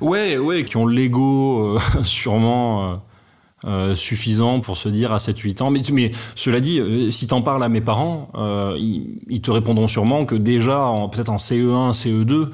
[0.00, 2.96] Ouais, ouais, qui ont l'ego euh, sûrement euh,
[3.66, 5.70] euh, suffisant pour se dire à 7-8 ans.
[5.70, 6.80] Mais, mais cela dit,
[7.12, 8.30] si t'en parles à mes parents,
[8.78, 12.48] ils, ils te répondront sûrement que déjà, peut-être en CE1, CE2,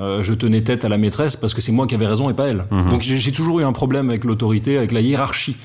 [0.00, 2.34] euh, je tenais tête à la maîtresse parce que c'est moi qui avais raison et
[2.34, 2.64] pas elle.
[2.70, 5.56] Donc j'ai j'ai toujours eu un problème avec l'autorité, avec la hiérarchie.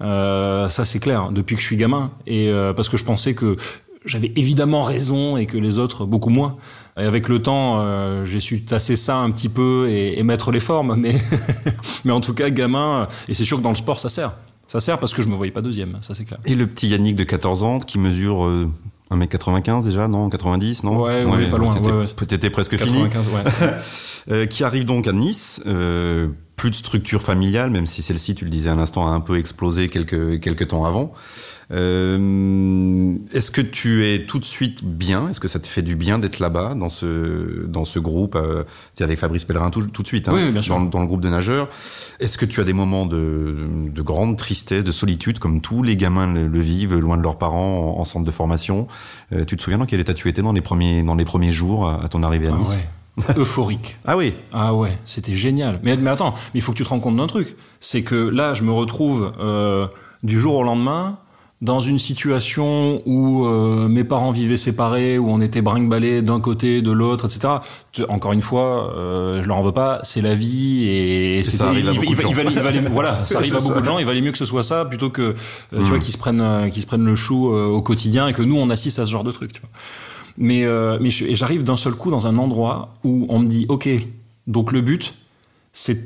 [0.00, 2.10] Euh, ça c'est clair, depuis que je suis gamin.
[2.26, 3.56] Et euh, parce que je pensais que
[4.04, 6.56] j'avais évidemment raison et que les autres beaucoup moins.
[6.98, 10.50] Et avec le temps, euh, j'ai su tasser ça un petit peu et, et mettre
[10.50, 10.96] les formes.
[10.98, 11.14] Mais,
[12.04, 14.32] mais en tout cas, gamin, et c'est sûr que dans le sport, ça sert.
[14.66, 16.40] Ça sert parce que je me voyais pas deuxième, ça c'est clair.
[16.44, 18.68] Et le petit Yannick de 14 ans qui mesure euh,
[19.10, 20.28] 1m95 déjà, non?
[20.28, 21.02] 90, non?
[21.02, 22.26] Ouais, ouais, pas loin, T'étais, ouais, ouais.
[22.26, 23.08] t'étais presque fini.
[23.08, 23.72] 95, ouais.
[24.30, 25.62] Euh, qui arrive donc à Nice.
[25.64, 29.20] euh, plus de structure familiale, même si celle-ci, tu le disais à l'instant, a un
[29.20, 31.14] peu explosé quelques, quelques temps avant.
[31.70, 35.28] Euh, est-ce que tu es tout de suite bien?
[35.28, 38.64] Est-ce que ça te fait du bien d'être là-bas, dans ce, dans ce groupe euh,
[39.00, 40.74] avec Fabrice Pellerin tout, tout de suite, hein, Oui, oui, bien sûr.
[40.76, 41.68] Dans, dans le groupe de nageurs?
[42.20, 43.56] Est-ce que tu as des moments de,
[43.92, 47.38] de grande tristesse, de solitude, comme tous les gamins le, le vivent, loin de leurs
[47.38, 48.86] parents, en, en centre de formation?
[49.32, 51.52] Euh, Tu te souviens dans quel état tu étais dans les premiers, dans les premiers
[51.52, 52.68] jours à, à ton arrivée à Ah Nice?
[52.70, 53.34] ouais.
[53.36, 53.98] Euphorique.
[54.06, 55.80] Ah oui Ah ouais, c'était génial.
[55.82, 57.56] Mais, mais attends, mais il faut que tu te rends compte d'un truc.
[57.80, 59.88] C'est que là, je me retrouve euh,
[60.22, 61.18] du jour au lendemain
[61.60, 66.82] dans une situation où euh, mes parents vivaient séparés, où on était brinque-ballés d'un côté,
[66.82, 67.54] de l'autre, etc.
[68.08, 71.42] Encore une fois, euh, je leur en veux pas, c'est la vie et,
[72.62, 73.80] valait- voilà, ça arrive à beaucoup ça.
[73.80, 73.98] de gens.
[73.98, 75.34] Il valait mieux que ce soit ça plutôt que euh,
[75.72, 75.82] tu Mm.
[75.84, 78.70] vois qu'ils se prennent qu'ils se prennent le chou au quotidien et que nous on
[78.70, 79.52] assiste à ce genre de truc.
[79.52, 79.70] Tu vois.
[80.38, 80.64] Mais,
[81.00, 83.88] mais et j'arrive d'un seul coup dans un endroit où on me dit, ok,
[84.46, 85.14] donc le but,
[85.72, 85.98] c'est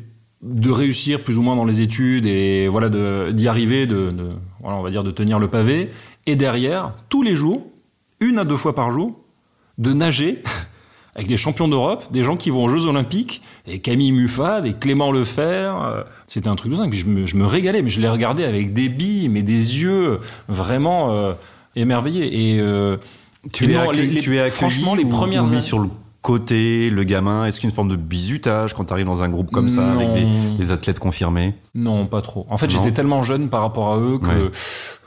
[0.42, 2.88] de réussir plus ou moins dans les études et voilà
[3.32, 4.30] d'y arriver, de, de-
[4.62, 5.90] voilà, on va dire de tenir le pavé.
[6.26, 7.62] Et derrière, tous les jours,
[8.20, 9.18] une à deux fois par jour,
[9.78, 10.42] de nager
[11.14, 14.72] avec des champions d'Europe, des gens qui vont aux Jeux Olympiques, et Camille Muffat, et
[14.74, 15.42] Clément Lefer.
[15.74, 16.94] euh, C'était un truc de dingue.
[16.94, 20.18] Je me, je me régalais, mais je les regardais avec des billes, mais des yeux
[20.48, 21.32] vraiment euh,
[21.76, 22.54] émerveillés.
[22.54, 22.96] Et euh,
[23.52, 25.88] Tu et es, non, les- tu es franchement, les premières mis sur le
[26.22, 29.68] côté, le gamin Est-ce qu'une forme de bizutage quand tu arrives dans un groupe comme
[29.68, 30.08] ça avec
[30.56, 31.54] des, athlètes confirmés?
[31.74, 32.46] Non, pas trop.
[32.48, 34.50] En fait, j'étais tellement jeune par rapport à eux que, Ouais.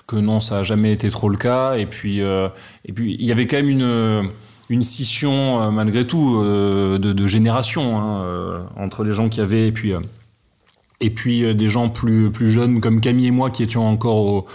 [0.07, 1.75] que non, ça a jamais été trop le cas.
[1.75, 2.49] Et puis, euh,
[2.85, 4.29] et puis, il y avait quand même une
[4.69, 9.41] une scission euh, malgré tout euh, de, de génération hein, euh, entre les gens qui
[9.41, 9.93] avaient et puis
[11.01, 14.45] et puis des gens plus plus jeunes comme Camille et moi qui étions encore au,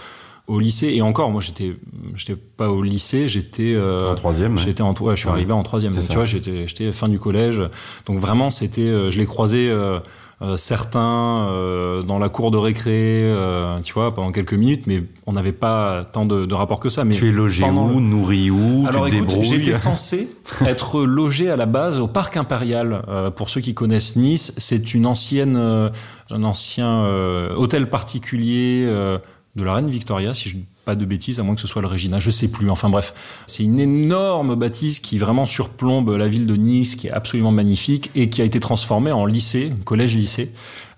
[0.51, 0.87] au lycée.
[0.93, 1.73] Et encore moi j'étais
[2.15, 5.33] j'étais pas au lycée j'étais euh, En troisième, j'étais en ouais, je suis Ouais.
[5.35, 5.93] arrivé en troisième.
[5.93, 7.61] Donc tu vois j'étais j'étais fin du collège.
[8.05, 9.99] Donc vraiment c'était euh, je les croisais euh,
[10.43, 12.89] euh, certains euh, dans la cour de récré
[13.25, 14.87] euh, tu vois pendant quelques minutes.
[14.87, 17.03] Mais on n'avait pas tant de, de rapport que ça.
[17.05, 20.29] Mais Tu es logé où, le- nourri où, alors tu te écoute, débrouilles j'étais censé
[20.65, 23.03] être logé à la base au parc impérial.
[23.07, 25.89] Euh, pour ceux qui connaissent Nice, c'est une ancienne, euh,
[26.31, 29.19] un ancien euh, hôtel particulier euh,
[29.55, 31.81] de la reine Victoria, si je dis pas de bêtises, à moins que ce soit
[31.81, 32.69] le Regina, je sais plus.
[32.69, 33.13] Enfin bref,
[33.47, 38.11] c'est une énorme bâtisse qui vraiment surplombe la ville de Nice, qui est absolument magnifique
[38.15, 40.51] et qui a été transformée en lycée, collège-lycée.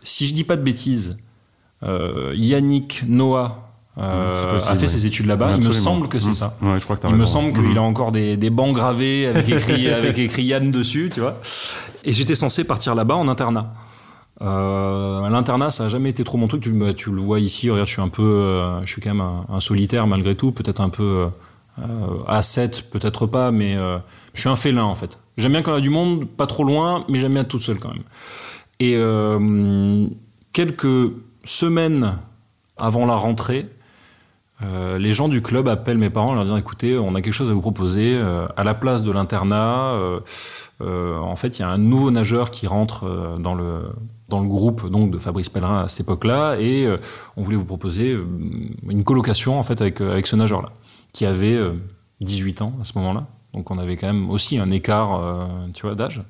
[0.04, 1.18] Si je dis pas de bêtises,
[1.84, 4.88] euh, Yannick Noah euh, possible, a fait ouais.
[4.88, 5.56] ses études là-bas.
[5.60, 6.34] Il me semble que c'est Mmh.
[6.34, 6.58] ça.
[6.62, 7.68] Ouais, je crois que Il me semble Mmh.
[7.70, 11.39] qu'il a encore des, des bancs gravés avec écrit, avec écrit Yann dessus, tu vois.
[12.06, 13.74] Et j'étais censé partir là-bas en internat.
[14.41, 16.62] Euh, L'internat, ça a jamais été trop mon truc.
[16.62, 17.69] Tu, bah, tu le vois ici.
[17.69, 20.52] Regarde, je suis un peu, euh, je suis quand même un, solitaire malgré tout.
[20.52, 21.28] Peut-être un peu
[21.80, 21.84] euh,
[22.28, 23.98] à 7, peut-être pas, mais euh,
[24.34, 25.17] je suis un félin en fait.
[25.38, 27.48] J'aime bien quand il y a du monde, pas trop loin, mais j'aime bien être
[27.48, 28.04] toute seule quand même.
[28.80, 28.98] Et
[30.52, 31.13] quelques
[31.46, 32.17] semaines
[32.76, 33.65] avant la rentrée,
[34.62, 37.50] les gens du club appellent mes parents en leur disant écoutez, on a quelque chose
[37.50, 38.22] à vous proposer.
[38.58, 39.98] À la place de l'internat,
[40.82, 43.84] en fait, il y a un nouveau nageur qui rentre dans le
[44.34, 46.98] dans le groupe donc de Fabrice Pellerin à cette époque-là, et euh,
[47.38, 48.26] on voulait vous proposer euh,
[48.89, 50.69] une colocation en fait avec euh, avec ce nageur-là,
[51.13, 51.74] qui avait euh,
[52.22, 53.28] 18 ans à ce moment-là.
[53.54, 56.22] Donc on avait quand même aussi un écart, euh, tu vois, d'âge.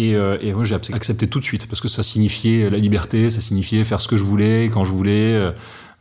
[0.00, 3.30] Et, euh, et moi j'ai accepté tout de suite parce que ça signifiait la liberté,
[3.30, 5.50] ça signifiait faire ce que je voulais quand je voulais, euh,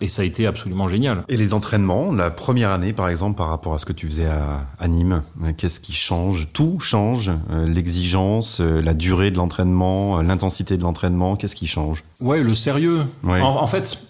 [0.02, 1.24] et ça a été absolument génial.
[1.30, 4.28] Et les entraînements, la première année par exemple par rapport à ce que tu faisais
[4.28, 6.50] à, à Nîmes, euh, qu'est-ce qui change?
[6.54, 7.32] Tout change,
[7.66, 12.04] l'exigence, la durée de l'entraînement, l'intensité de l'entraînement, qu'est-ce qui change?
[12.20, 13.04] Ouais, le sérieux.
[13.24, 13.42] Ouais.
[13.42, 14.07] En, en fait,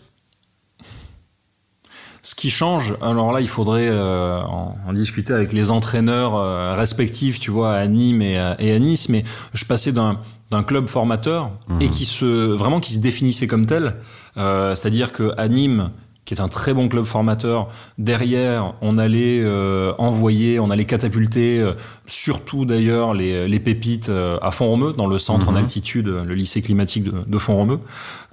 [2.29, 6.73] Ce qui change, alors là, il faudrait euh, en, en, discuter avec les entraîneurs euh,
[6.75, 9.07] respectifs, tu vois, à Nîmes et à, et à Nice.
[9.07, 10.19] Mais je passais d'un
[10.51, 11.81] d'un club formateur Mhm.
[11.81, 13.95] et qui se vraiment qui se définissait comme tel.
[14.35, 15.89] Euh, C'est-à-dire que à Nîmes,
[16.27, 21.59] qui est un très bon club formateur, derrière, on allait euh, envoyer, on allait catapulter,
[21.61, 21.71] euh,
[22.05, 25.57] surtout d'ailleurs les, les pépites euh, à Font-Romeu, dans le centre en Mhm.
[25.57, 27.79] altitude, le lycée climatique de, de Font-Romeu.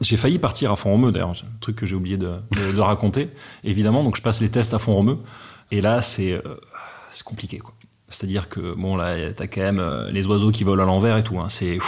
[0.01, 2.81] J'ai failli partir à Font-Romeu d'ailleurs, c'est un truc que j'ai oublié de, de- de
[2.81, 3.29] raconter,
[3.63, 4.03] évidemment.
[4.03, 5.19] Donc je passe les tests à Font-Romeu,
[5.71, 6.41] et là c'est euh,
[7.13, 7.75] c'est compliqué quoi.
[8.09, 11.23] C'est-à-dire que bon là t'as quand même euh, les oiseaux qui volent à l'envers et
[11.23, 11.39] tout.
[11.39, 11.79] Hein, c'est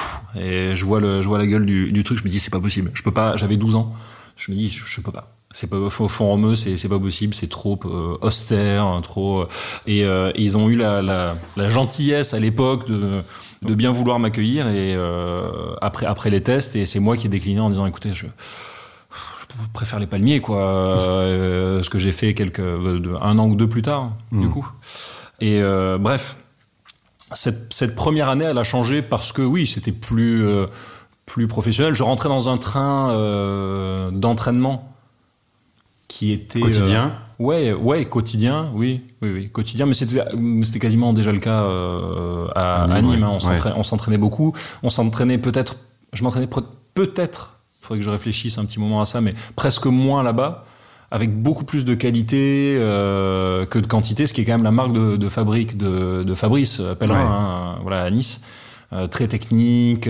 [0.41, 2.51] et je vois le je vois la gueule du, du truc, je me dis c'est
[2.53, 2.93] pas possible.
[2.95, 3.37] Je peux pas.
[3.37, 3.93] J'avais 12 ans.
[4.37, 5.27] Je me dis je, je peux pas.
[5.57, 7.33] C'est pas fond Font-Romeu, c'est c'est pas possible.
[7.33, 9.41] C'est trop euh, austère, trop.
[9.41, 9.49] euh,
[9.87, 13.23] et euh, ils ont eu la, la, la gentillesse à l'époque de
[13.63, 17.31] de bien vouloir m'accueillir et euh, après après les tests et c'est moi qui ai
[17.31, 20.99] décliné en disant écoutez je je préfère les palmiers quoi
[21.83, 24.51] ce que j'ai fait quelques un an ou deux plus tard du Mm.
[24.51, 24.69] coup
[25.41, 25.63] et
[25.99, 26.37] bref
[27.33, 30.45] cette, cette première année elle a changé parce que oui c'était plus
[31.25, 34.93] plus professionnel je rentrais dans un train d'entraînement
[36.09, 37.13] qui était Quotidien.
[37.41, 40.23] euh, ouais ouais quotidien oui oui oui quotidien mais c'était
[40.65, 43.27] c'était quasiment déjà le cas euh, à, À Nîmes, ouais.
[43.65, 43.75] hein.
[43.77, 45.77] on s'entraînait beaucoup on s'entraînait peut-être
[46.13, 46.49] je m'entraînais
[46.95, 50.65] peut-être faudrait que je réfléchisse un petit moment à ça mais presque moins là-bas
[51.11, 54.73] avec beaucoup plus de qualité euh, que de quantité, ce qui est quand même la
[54.73, 57.27] marque de, de fabrique de, de Fabrice euh, Pellerin, Ouais.
[57.31, 58.41] hein, voilà, à Nice.
[59.11, 60.09] Très technique,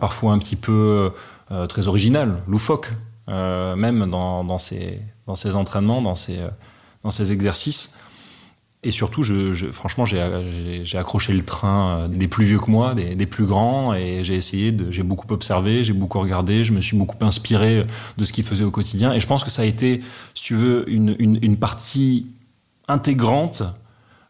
[0.00, 1.10] parfois un petit peu
[1.68, 2.92] très original, loufoque,
[3.28, 6.48] même dans, dans, ses, dans ses entraînements, dans ses, euh,
[7.04, 7.94] dans ses exercices.
[8.82, 10.20] Et surtout, je, franchement, j'ai
[10.98, 14.74] accroché le train euh, des plus vieux que moi, des, plus grands, et j'ai essayé
[14.90, 17.84] j'ai beaucoup observé, j'ai beaucoup regardé, je me suis beaucoup inspiré
[18.16, 19.12] de ce qu'ils faisaient au quotidien.
[19.12, 20.00] Et je pense que ça a été,
[20.34, 22.26] si tu veux, une, une, partie
[22.86, 23.64] intégrante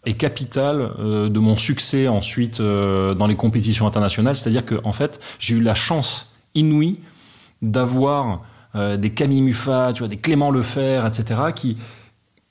[0.04, 4.34] et capitale euh, de mon succès ensuite dans les compétitions internationales.
[4.34, 6.98] C'est-à-dire que, en fait, j'ai eu la chance inouïe
[7.62, 8.40] d'avoir
[8.78, 11.76] euh, des Camille Muffat, tu vois, des Clément Lefer, etc., qui,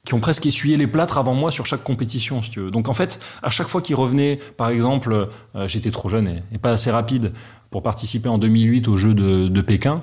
[0.07, 2.39] qui ont presque essuyé les plâtres avant moi sur chaque compétition.
[2.71, 6.57] Donc en fait, à chaque fois qu'ils revenaient, par exemple, euh, j'étais trop jeune et,
[6.57, 7.33] pas assez rapide
[7.69, 10.01] pour participer en 2008 aux Jeux de, Pékin.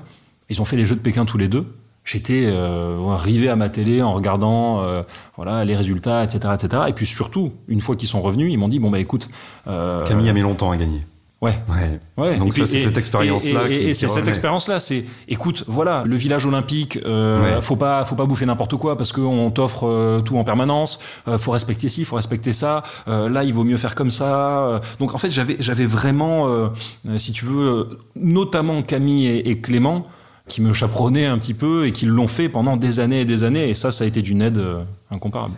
[0.51, 1.65] Ils ont fait les Jeux de Pékin tous les deux.
[2.05, 5.03] J'étais euh, rivé à ma télé en regardant euh,
[5.37, 6.83] voilà les résultats, etc., etc.
[6.89, 9.31] Et puis surtout, une fois qu'ils sont revenus, ils m'ont dit bon bah écoute,
[9.65, 11.01] Camille a mis longtemps à gagner.
[11.45, 12.01] Ouais, Ouais.
[12.17, 15.65] Ouais, Donc et ça, c'est et- cette expérience-là Et, et- c'est cette expérience-là, c'est, écoute,
[15.67, 17.63] voilà, le village olympique, euh, Ouais.
[17.63, 20.99] faut pas, faut pas bouffer n'importe quoi parce qu'on t'offre euh, tout en permanence.
[21.29, 22.83] Euh, faut respecter ci, faut respecter ça.
[23.09, 24.61] Euh, là, il vaut mieux faire comme ça.
[24.69, 26.71] Euh, Donc en fait, j'avais, j'avais vraiment,
[27.17, 30.07] si tu veux, notamment Camille et, Clément
[30.47, 33.45] qui me chaperonnaient un petit peu et qui l'ont fait pendant des années et des
[33.45, 33.69] années.
[33.71, 35.55] Et ça, ça a été d'une aide euh, incomparable.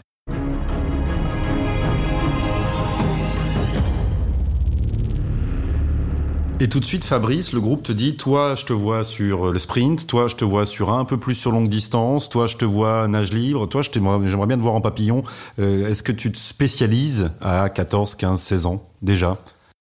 [6.58, 9.58] Et tout de suite, Fabrice, le groupe te dit, toi, je te vois sur le
[9.58, 12.64] sprint, toi, je te vois sur un peu plus sur longue distance, toi, je te
[12.64, 15.22] vois nage libre, toi, j'aimerais bien te voir en papillon.
[15.58, 19.36] Euh, Est-ce que tu te spécialises à 14, 15, 16 ans déjà?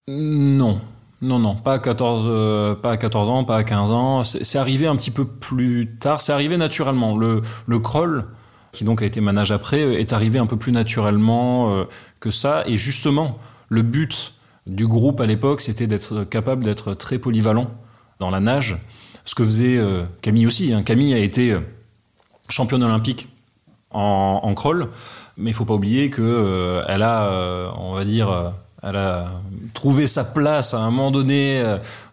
[0.10, 0.82] Non.
[1.22, 4.24] Non, non, pas à 14, euh, pas à 14 ans, pas à 15 ans.
[4.26, 6.20] C'est arrivé un petit peu plus tard.
[6.20, 7.18] C'est arrivé naturellement.
[7.18, 8.26] Le, le crawl,
[8.74, 11.86] qui donc a été manage après, est arrivé un peu plus naturellement euh,
[12.20, 12.64] que ça.
[12.68, 14.35] Et justement, le but
[14.68, 17.70] du groupe à l'époque, c'était d'être capable d'être très polyvalent
[18.20, 18.78] dans la nage.
[19.24, 20.74] Ce que faisait euh, Camille aussi.
[20.74, 20.84] hein.
[20.84, 21.60] Camille a été euh,
[22.50, 23.28] championne olympique
[23.92, 24.90] en, crawl,
[25.38, 29.32] mais il faut pas oublier que euh, elle a, euh, on va dire, elle a
[29.74, 31.64] trouvé sa place à un moment donné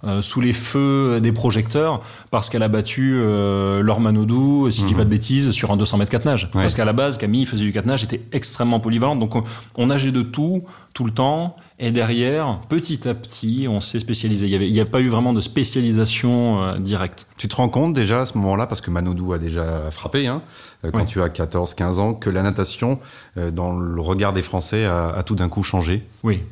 [0.05, 4.87] euh, sous les feux des projecteurs parce qu'elle a battu euh, Laure Manodou, si je
[4.87, 4.99] dis Mhm.
[4.99, 6.45] pas de bêtises, sur un 200 mètres 4 nage.
[6.55, 6.62] Ouais.
[6.62, 9.19] Parce qu'à la base, Camille faisait du 4 nage, était extrêmement polyvalente.
[9.19, 9.45] Donc on,
[9.77, 10.62] on nageait de tout,
[10.95, 11.57] tout le temps.
[11.79, 14.47] Et derrière, petit à petit, on s'est spécialisé.
[14.47, 17.27] Il y avait, il n'y a pas eu vraiment de spécialisation euh, directe.
[17.37, 20.43] Tu te rends compte déjà à ce moment-là, parce que Manodou a déjà frappé, hein,
[20.85, 21.05] euh, quand Ouais.
[21.07, 23.01] tu as 14, 15 ans, que la natation,
[23.37, 26.07] euh, dans le regard des Français, a, a tout d'un coup changé?
[26.23, 26.43] Oui,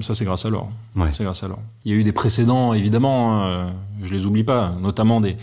[0.00, 0.50] ça c'est grâce à.
[0.50, 1.08] Ouais.
[1.12, 1.58] C'est grâce à Laure.
[1.84, 3.64] Il y a eu des précédents, évidemment, euh,
[4.02, 5.36] je les oublie pas, notamment des,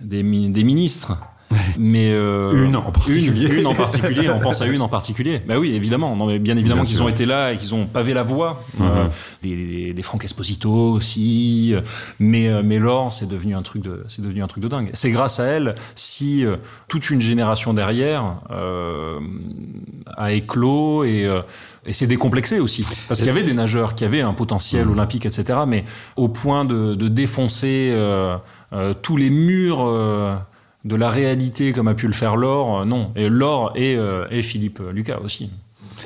[0.00, 1.16] des, mi- des ministres.
[1.76, 3.46] Mais euh, Une en particulier.
[3.48, 5.40] Une, une en particulier, on pense à une en particulier.
[5.48, 6.14] Bah oui, évidemment.
[6.14, 8.62] Non, mais bien évidemment qu'ils ont été là et qu'ils ont pavé la voie.
[8.78, 8.86] Mhm.
[8.86, 9.06] Euh,
[9.42, 11.74] des, des, des Franck Esposito aussi.
[12.20, 14.90] Mais, euh, mais Laure, c'est devenu un truc de, c'est devenu un truc de dingue.
[14.92, 16.44] C'est grâce à elle si
[16.86, 18.22] toute une génération derrière
[20.16, 21.28] a éclos et,
[21.86, 22.86] et s'est décomplexé aussi.
[23.08, 24.92] Parce qu'il y avait des nageurs qui avaient un potentiel Mhm.
[24.92, 25.60] olympique, etc.
[25.66, 25.84] Mais
[26.16, 28.36] au point de, de défoncer euh,
[28.72, 29.84] euh, tous les murs.
[29.86, 30.36] euh,
[30.82, 33.12] de la réalité comme a pu le faire Laure, non.
[33.14, 33.98] Et Laure et,
[34.30, 35.50] et Philippe Lucas aussi.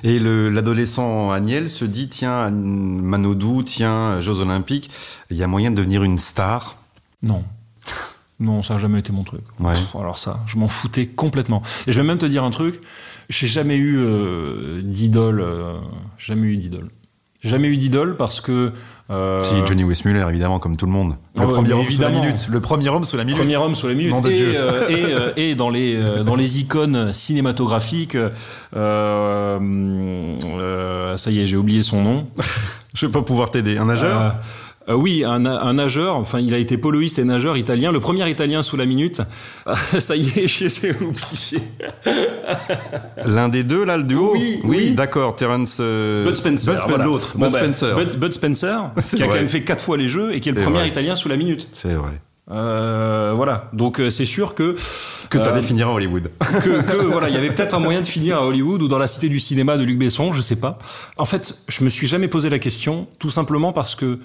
[0.03, 4.91] Et l'adolescent Agnel se dit tiens, Manodou, tiens, Jeux Olympiques,
[5.31, 6.77] il y a moyen de devenir une star?
[7.23, 7.45] Non.
[8.41, 9.43] Non, ça n'a jamais été mon truc.
[9.61, 9.75] Ouais.
[9.99, 11.63] alors ça, je m'en foutais complètement.
[11.87, 12.81] Et je vais même te dire un truc,
[13.29, 15.79] j'ai jamais eu euh, d'idole, euh,
[16.19, 16.89] jamais eu d'idole.
[17.41, 18.73] Jamais eu d'idole parce que.
[19.11, 19.45] Euh...
[19.45, 21.17] Si Johnny Westmuller, évidemment, comme tout le monde.
[21.37, 22.49] Le ah premier homme sous la minute.
[22.49, 23.39] Le premier homme sous la minute.
[23.39, 24.15] Premier homme sous la minute.
[24.27, 28.17] Et, euh, et, et, dans les dans les icônes cinématographiques,
[28.73, 29.59] ça
[31.31, 32.27] y est, j'ai oublié son nom.
[32.95, 33.77] Je vais pas pouvoir t'aider.
[33.77, 34.37] Un nageur?
[34.89, 36.17] Euh, oui, un, un, nageur.
[36.17, 37.91] Enfin, il a été poloïste et nageur italien.
[37.91, 39.23] Le premier italien sous la minute.
[39.99, 41.63] ça y est, je les ai oubliés.
[43.25, 44.93] L'un des deux, là, le duo Oui, oui.
[44.93, 45.37] d'accord.
[45.37, 45.79] Terence.
[45.81, 46.25] Euh...
[46.27, 46.73] Bud Spencer.
[46.75, 47.05] Bud Spencer.
[47.05, 47.33] L'autre.
[47.37, 47.97] Bud, ben, Spencer.
[47.97, 50.53] Bud, Bud Spencer, qui a quand même fait quatre fois les jeux et qui est
[50.53, 50.89] le premier vrai.
[50.89, 51.69] italien sous la minute.
[51.73, 52.21] C'est vrai.
[52.51, 53.71] Euh, voilà.
[53.73, 54.77] Donc euh, c'est sûr que
[55.31, 56.31] que tu allais finir à Hollywood.
[56.63, 58.99] que, que voilà, il y avait peut-être un moyen de finir à Hollywood ou dans
[58.99, 60.79] la cité du cinéma de Luc Besson, je sais pas.
[61.17, 64.19] En fait, je me suis jamais posé la question, tout simplement parce que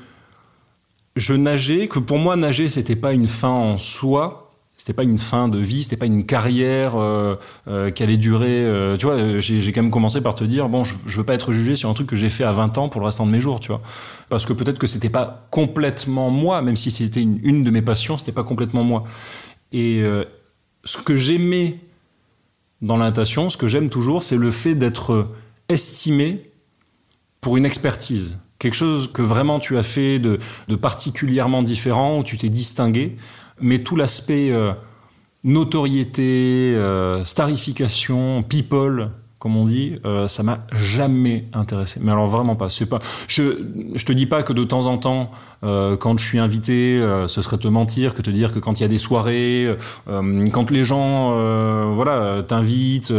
[1.19, 5.17] je nageais, que pour moi nager c'était pas une fin en soi, c'était pas une
[5.17, 7.36] fin de vie, c'était pas une carrière euh,
[7.67, 8.63] euh, qui allait durer.
[8.63, 11.34] Euh, tu vois, j'ai quand même commencé par te dire bon, je, je, veux pas
[11.34, 13.32] être jugé sur un truc que j'ai fait à 20 ans pour le restant de
[13.32, 13.82] mes jours, tu vois,
[14.29, 18.17] parce que peut-être que c'était pas complètement moi, même si c'était une, de mes passions,
[18.17, 19.03] c'était pas complètement moi.
[19.73, 20.01] Et
[20.86, 21.77] ce que j'aimais
[22.82, 25.27] dans la ce que j'aime toujours, c'est le fait d'être
[25.67, 26.49] estimé
[27.41, 32.24] pour une expertise quelque chose que vraiment tu as fait de, de particulièrement différent, où
[32.24, 33.15] tu t'es distingué,
[33.62, 34.74] mais tout l'aspect euh,
[35.43, 41.99] notoriété, euh, starification, people, comme on dit, euh, ça m'a jamais intéressé.
[42.04, 42.67] Mais alors vraiment pas.
[42.67, 42.99] C'est pas.
[43.30, 43.63] Je
[43.95, 45.32] je te dis pas que de temps en temps,
[45.63, 48.80] euh, quand je suis invité, euh, ce serait te mentir que te dire que quand
[48.80, 49.78] il y a des soirées,
[50.10, 53.13] euh, quand les gens, euh, voilà, t'invitent,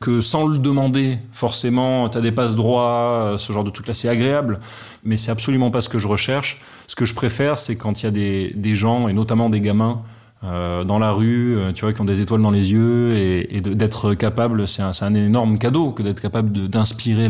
[0.00, 4.08] que sans le demander forcément, t'as des passes droits, ce genre de truc là, c'est
[4.08, 4.58] agréable.
[5.04, 6.60] Mais c'est absolument pas ce que je recherche.
[6.88, 9.60] Ce que je préfère, c'est quand il y a des des gens et notamment des
[9.60, 10.02] gamins
[10.42, 13.56] euh, dans la rue, euh, tu vois, qui ont des étoiles dans les yeux, et,
[13.56, 17.28] et d'être capable, c'est un, un, énorme cadeau que d'être capable d'inspirer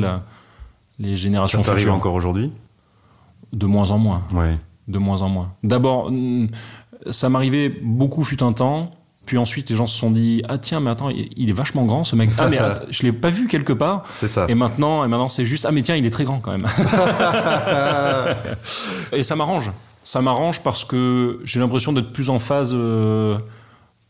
[0.98, 1.94] les générations ça futures.
[1.94, 2.52] encore aujourd'hui?
[3.52, 4.22] De moins en moins.
[4.32, 4.56] Ouais.
[4.86, 5.52] De moins en moins.
[5.64, 6.12] D'abord,
[7.10, 8.92] ça m'arrivait beaucoup fut un temps.
[9.26, 12.02] Puis ensuite, les gens se sont dit ah tiens mais attends il est vachement grand
[12.02, 15.04] ce mec ah mais attends, je l'ai pas vu quelque part c'est ça et maintenant
[15.04, 16.66] et maintenant c'est juste ah mais tiens il est très grand quand même
[19.12, 19.70] et ça m'arrange
[20.02, 23.38] ça m'arrange parce que j'ai l'impression d'être plus en phase euh,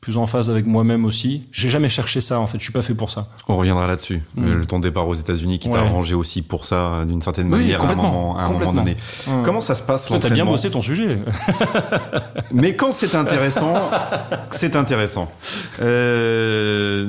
[0.01, 1.43] plus en phase avec moi-même aussi.
[1.53, 3.29] J'ai jamais cherché ça en fait, je suis pas fait pour ça.
[3.49, 4.23] On reviendra là-dessus.
[4.35, 4.51] Mmh.
[4.51, 5.75] Le ton départ aux États-Unis qui ouais.
[5.75, 8.73] t'a arrangé aussi pour ça d'une certaine oui, manière à un moment, à un moment
[8.73, 8.93] donné.
[8.95, 9.43] Mmh.
[9.45, 11.19] Comment ça se passe l'entraînement T'as bien bossé ton sujet.
[12.53, 13.75] Mais quand c'est intéressant,
[14.51, 15.31] c'est intéressant.
[15.83, 17.07] Euh,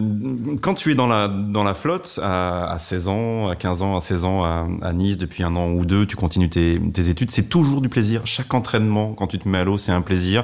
[0.62, 3.96] quand tu es dans la dans la flotte à, à, 16 ans, à 15 ans,
[3.96, 7.08] à 16 ans à, à, Nice depuis un an ou deux, tu continues tes, tes
[7.08, 8.22] études, c'est toujours du plaisir.
[8.26, 10.44] Chaque entraînement quand tu te mets à l'eau, c'est un plaisir.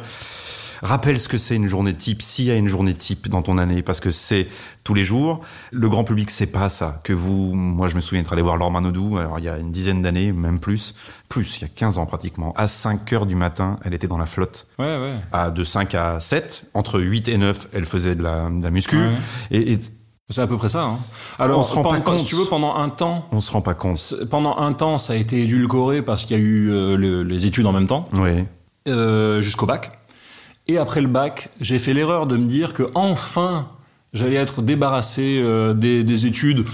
[0.82, 3.58] Rappelle ce que c'est une journée type, s'il y a une journée type dans ton
[3.58, 4.48] année, parce que c'est
[4.84, 5.42] tous les jours.
[5.72, 7.00] Le grand public sait pas ça.
[7.04, 9.58] Que vous, moi je me souviens être allé voir Laure Manodou, alors il y a
[9.58, 10.96] une dizaine d'années, même plus,
[11.30, 12.54] plus, il y a 15 ans pratiquement.
[12.58, 14.68] À 5 heures du matin, elle était dans la flotte.
[14.80, 15.14] Ouais, ouais.
[15.32, 18.70] À, de 5 à 7, entre 8 et 9, elle faisait de la, de la
[18.72, 18.98] muscu.
[18.98, 19.14] Ouais.
[19.52, 19.80] Et, et
[20.30, 20.84] c'est à peu près ça.
[20.84, 20.98] Hein.
[21.40, 22.20] Alors, on se rend pendant, pas compte.
[22.20, 24.14] Si tu veux, pendant un temps, on se rend pas compte.
[24.30, 27.46] Pendant un temps, ça a été édulcoré parce qu'il y a eu euh, le, les
[27.46, 28.44] études en même temps, oui.
[28.90, 29.97] euh, jusqu'au bac.
[30.68, 33.70] Et après le bac, j'ai fait l'erreur de me dire que enfin
[34.14, 36.66] j'allais être débarrassé euh, des, des, études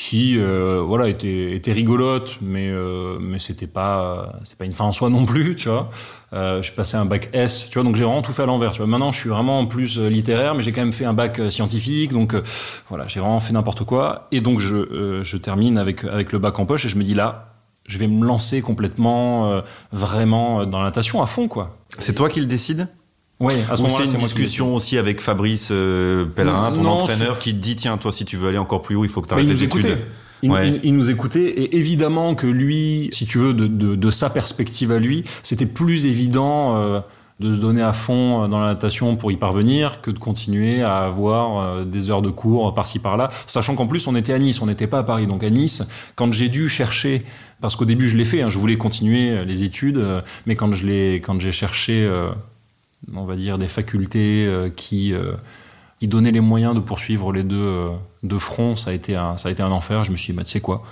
[0.00, 4.92] qui euh, voilà étaient, rigolotes, mais euh, mais c'était pas c'est pas une fin en
[4.92, 5.90] soi non plus, tu vois.
[6.32, 8.70] Euh, j'ai passé un bac S, tu vois, donc j'ai vraiment tout fait à l'envers.
[8.70, 11.38] Tu vois, maintenant je suis vraiment plus littéraire, mais j'ai quand même fait un bac
[11.50, 12.34] scientifique, donc
[12.88, 14.26] voilà, j'ai vraiment fait n'importe quoi.
[14.32, 17.14] Et donc je je termine avec avec le bac en poche et je me dis
[17.14, 17.54] là,
[17.86, 21.76] je vais me lancer complètement vraiment dans la natation à fond, quoi.
[21.98, 22.88] C'est toi qui le décides?
[23.40, 27.38] Oui, à ce moment-là, c'est une discussion aussi avec Fabrice euh, Pellerin, ton non, entraîneur,
[27.38, 29.28] qui te dit tiens, toi, si tu veux aller encore plus haut, il faut que
[29.28, 29.96] tu arrêtes il les nous écoutait.
[30.42, 30.68] Il, Ouais.
[30.68, 34.30] il, il, nous écoutait et évidemment que lui, si tu veux, de, de, de sa
[34.30, 37.00] perspective à lui, c'était plus évident euh,
[37.40, 40.98] de se donner à fond dans la natation pour y parvenir que de continuer à
[40.98, 44.60] avoir euh, des heures de cours par-ci par-là, sachant qu'en plus on était à Nice,
[44.62, 45.26] on n'était pas à Paris.
[45.26, 45.82] Donc à Nice,
[46.16, 47.22] quand j'ai dû chercher,
[47.60, 50.72] parce qu'au début je l'ai fait, hein, je voulais continuer les études, euh, mais quand
[50.72, 52.30] je l'ai, quand j'ai cherché euh,
[53.14, 55.32] on va dire, des facultés euh, qui, euh,
[55.98, 57.88] qui donnaient les moyens de poursuivre les deux, euh,
[58.22, 60.04] de front, ça a, été un, ça a été un enfer.
[60.04, 60.82] Je me suis dit, bah, tu sais quoi,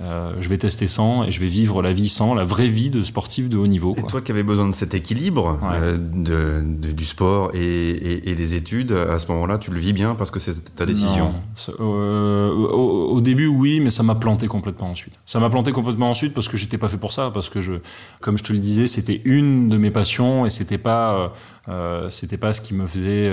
[0.00, 2.90] euh, je vais tester sans et je vais vivre la vie sans, la vraie vie
[2.90, 3.94] de sportif de haut niveau.
[3.96, 8.54] Et toi qui avais besoin de cet équilibre euh, de, du sport et, et, des
[8.56, 11.32] études, à ce moment-là, tu le vis bien parce que c'est ta décision?
[11.78, 15.14] euh, au, au, début, oui, mais ça m'a planté complètement ensuite.
[15.26, 17.74] Ça m'a planté complètement ensuite parce que j'étais pas fait pour ça, parce que je,
[18.20, 21.32] comme je te le disais, c'était une de mes passions et c'était pas,
[21.68, 23.32] euh, c'était pas ce qui me faisait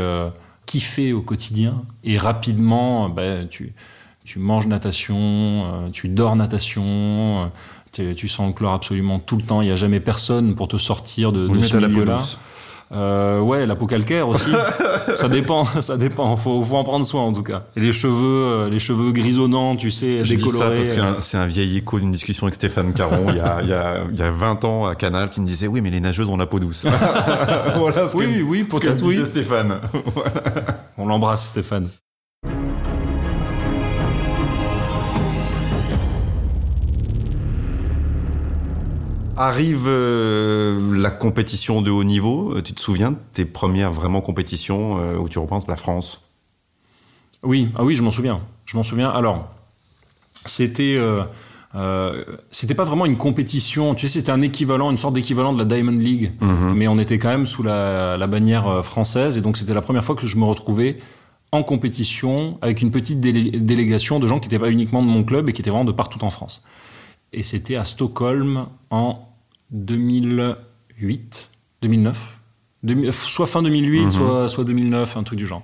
[0.68, 1.82] kiffer au quotidien.
[2.04, 3.74] Et rapidement, ben, tu
[4.24, 7.50] tu manges natation, euh, tu dors natation,
[8.00, 9.62] euh, tu sens le chlore absolument tout le temps.
[9.62, 12.20] Il n'y a jamais personne pour te sortir de, de ce milieu-là.
[12.94, 14.52] Euh, ouais, la peau calcaire aussi.
[15.16, 16.36] ça dépend, ça dépend.
[16.36, 17.64] Faut, faut en prendre soin en tout cas.
[17.78, 20.82] Et les cheveux, euh, les cheveux grisonnants, tu sais, Je décolorés.
[20.82, 23.40] Dis ça parce que c'est un vieil écho d'une discussion avec Stéphane Caron il, y
[23.40, 25.80] a, il, y a, il y a 20 ans à Canal qui me disait oui,
[25.80, 26.86] mais les nageuses ont la peau douce.
[27.78, 29.26] voilà ce oui, que, oui, peut-être oui.
[29.26, 29.80] Stéphane.
[30.14, 30.32] voilà.
[30.98, 31.88] On l'embrasse, Stéphane.
[39.38, 42.56] Arrive euh, la compétition de haut niveau.
[42.56, 45.68] Euh, tu te souviens de tes premières vraiment compétitions euh, où tu repenses?
[45.68, 46.22] La France
[47.44, 48.42] Oui, ah oui, je m'en souviens.
[48.66, 49.10] Je m'en souviens.
[49.10, 49.50] Alors,
[50.46, 51.00] c'était
[52.52, 53.96] c'était pas vraiment une compétition.
[53.96, 56.74] Tu sais, c'était un équivalent, une sorte d'équivalent de la Diamond League, mhm.
[56.76, 60.04] mais on était quand même sous la, la bannière française, et donc c'était la première
[60.04, 60.98] fois que je me retrouvais
[61.54, 65.48] en compétition avec une petite délégation de gens qui n'étaient pas uniquement de mon club
[65.50, 66.64] et qui étaient vraiment de partout en France.
[67.34, 69.28] Et c'était à Stockholm en
[69.72, 71.50] 2008,
[71.82, 72.40] 2009,
[73.12, 74.12] soit fin 2008, mhm.
[74.12, 75.64] soit, soit 2009, un truc du genre.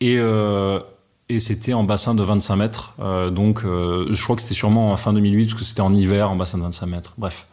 [0.00, 0.80] Et, euh,
[1.28, 2.94] et c'était en bassin de 25 mètres.
[3.00, 5.94] Euh, donc, euh, je crois que c'était sûrement en fin 2008, parce que c'était en
[5.94, 7.14] hiver, en bassin de 25 mètres.
[7.18, 7.46] Bref.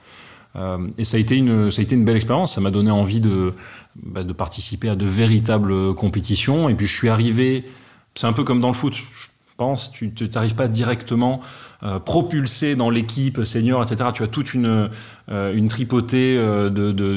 [0.98, 2.56] et ça a été une, ça a été une belle expérience.
[2.56, 3.54] Ça m'a donné envie de,
[3.96, 6.70] bah, de participer à de véritables compétitions.
[6.70, 7.66] Et puis, je suis arrivé.
[8.16, 8.96] C'est un peu comme dans le foot
[9.93, 11.39] tu n'arrives pas directement
[11.84, 14.10] euh, propulsé dans l'équipe senior, etc.
[14.14, 14.89] Tu as toute une,
[15.32, 16.70] euh, tripotée euh,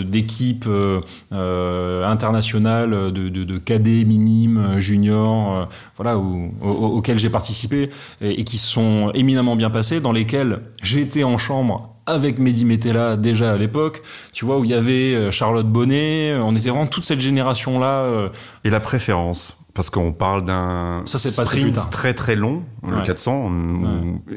[0.04, 8.44] d'équipes euh, internationales, de, de, de, cadets minimes, juniors, voilà, où, auxquelles j'ai participé et,
[8.44, 13.56] qui sont éminemment bien passées, dans lesquelles j'étais en chambre avec Mehdi Metella déjà à
[13.56, 14.02] l'époque,
[14.32, 18.30] tu vois, où il y avait Charlotte Bonnet, on était vraiment toute cette génération-là.
[18.64, 23.48] Et la préférence parce qu'on parle d'un sprint très très long, le 400,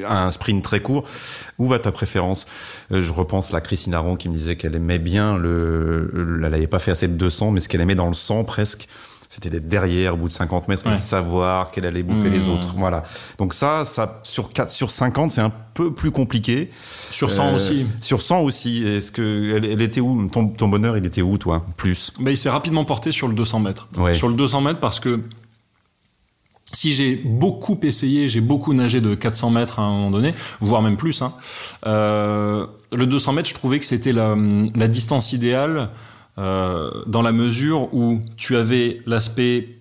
[0.08, 1.02] un sprint très court.
[1.58, 2.46] Où va ta préférence?
[2.92, 6.68] Euh, Je repense à Christine Aron qui me disait qu'elle aimait bien le, elle n'avait
[6.68, 8.86] pas fait assez de 200, mais ce qu'elle aimait dans le 100 presque,
[9.32, 12.40] c'était d'être derrière au bout de 50 mètres et de savoir qu'elle allait bouffer les
[12.40, 12.50] mmh.
[12.50, 12.74] autres.
[12.76, 13.02] Voilà.
[13.38, 16.70] Donc ça, ça sur 4, sur 50, c'est un peu plus compliqué.
[17.10, 17.86] Sur 100 euh, aussi.
[18.02, 18.86] Sur 100 aussi.
[18.86, 20.28] Est-ce que elle, était où?
[20.28, 21.64] Ton, ton, bonheur, il était où toi?
[21.78, 22.12] Plus.
[22.20, 23.88] Bah, il s'est rapidement porté sur le 200 mètres.
[24.12, 25.22] Sur le 200 mètres parce que
[26.74, 30.82] si j'ai beaucoup essayé, j'ai beaucoup nagé de 400 mètres à un moment donné, voire
[30.82, 31.22] même plus.
[31.22, 31.32] Hein,
[31.86, 34.36] euh, le 200 mètres, je trouvais que c'était la,
[34.74, 35.88] la, distance idéale
[36.38, 39.78] euh, dans la mesure où tu avais l'aspect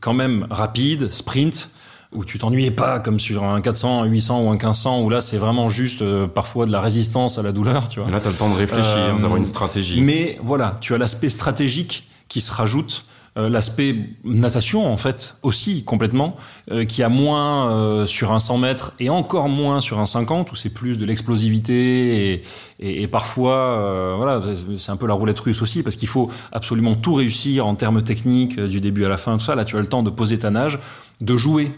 [0.00, 1.70] quand même rapide, sprint,
[2.12, 5.20] où tu t'ennuyais pas comme sur un 400, un 800 ou un 1500 où là
[5.20, 8.10] c'est vraiment juste euh, parfois de la résistance à la douleur, tu vois.
[8.10, 10.00] là tu as le temps de réfléchir, euh, d'avoir une stratégie.
[10.00, 13.04] Mais voilà, tu as l'aspect stratégique qui se rajoute
[13.48, 16.36] l'aspect natation en fait aussi complètement
[16.70, 20.50] euh, qui a moins euh, sur un 100 mètres et encore moins sur un 50
[20.52, 22.42] où c'est plus de l'explosivité
[22.80, 24.40] et, parfois voilà
[24.76, 28.02] c'est un peu la roulette russe aussi parce qu'il faut absolument tout réussir en termes
[28.02, 30.38] techniques du début à la fin tout ça là tu as le temps de poser
[30.38, 30.78] ta nage
[31.20, 31.72] de jouer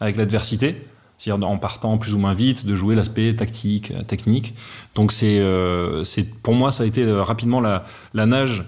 [0.00, 0.86] avec l'adversité
[1.18, 4.54] c'est-à-dire en partant plus ou moins vite, de jouer l'aspect tactique, technique.
[4.94, 5.42] Donc c'est,
[6.04, 8.64] c'est pour moi ça a été rapidement la, la nage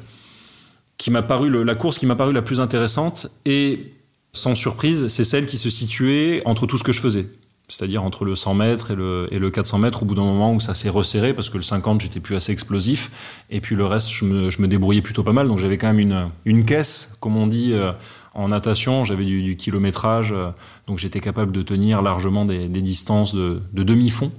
[0.99, 3.93] qui m'a paru la course qui m'a paru la plus intéressante et
[4.33, 7.27] sans surprise, c'est celle qui se situait entre tout ce que je faisais.
[7.69, 10.55] C'est-à-dire entre le 100 mètres et le, et le 400 mètres, au bout d'un moment
[10.55, 13.85] où ça s'est resserré, parce que le 50, j'étais plus assez explosif, et puis le
[13.85, 15.49] reste, je me, je me débrouillais plutôt pas mal.
[15.49, 17.93] Donc j'avais quand même une, une caisse, comme on dit euh,
[18.33, 20.51] en natation, j'avais du, du, kilométrage, euh,
[20.87, 24.33] donc j'étais capable de tenir largement des, des distances de, de demi-fond.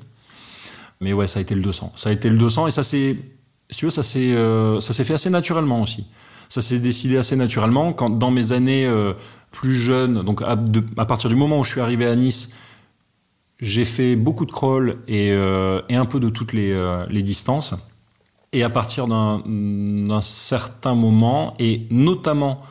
[1.00, 1.94] Mais ouais, ça a été le 200.
[1.96, 3.16] Ça a été le 200, et ça s'est,
[3.70, 6.06] si tu veux, ça s'est, euh, ça s'est fait assez naturellement aussi
[6.50, 7.94] ça s'est décidé assez naturellement.
[7.94, 9.14] Quand dans mes années euh,
[9.52, 10.58] plus jeunes, donc à,
[11.06, 12.50] partir du moment où je suis arrivé à Nice,
[13.60, 17.76] j'ai fait beaucoup de crawl et, euh, un peu de toutes les, euh, les distances.
[18.52, 22.64] Et à partir d'un certain moment, et notamment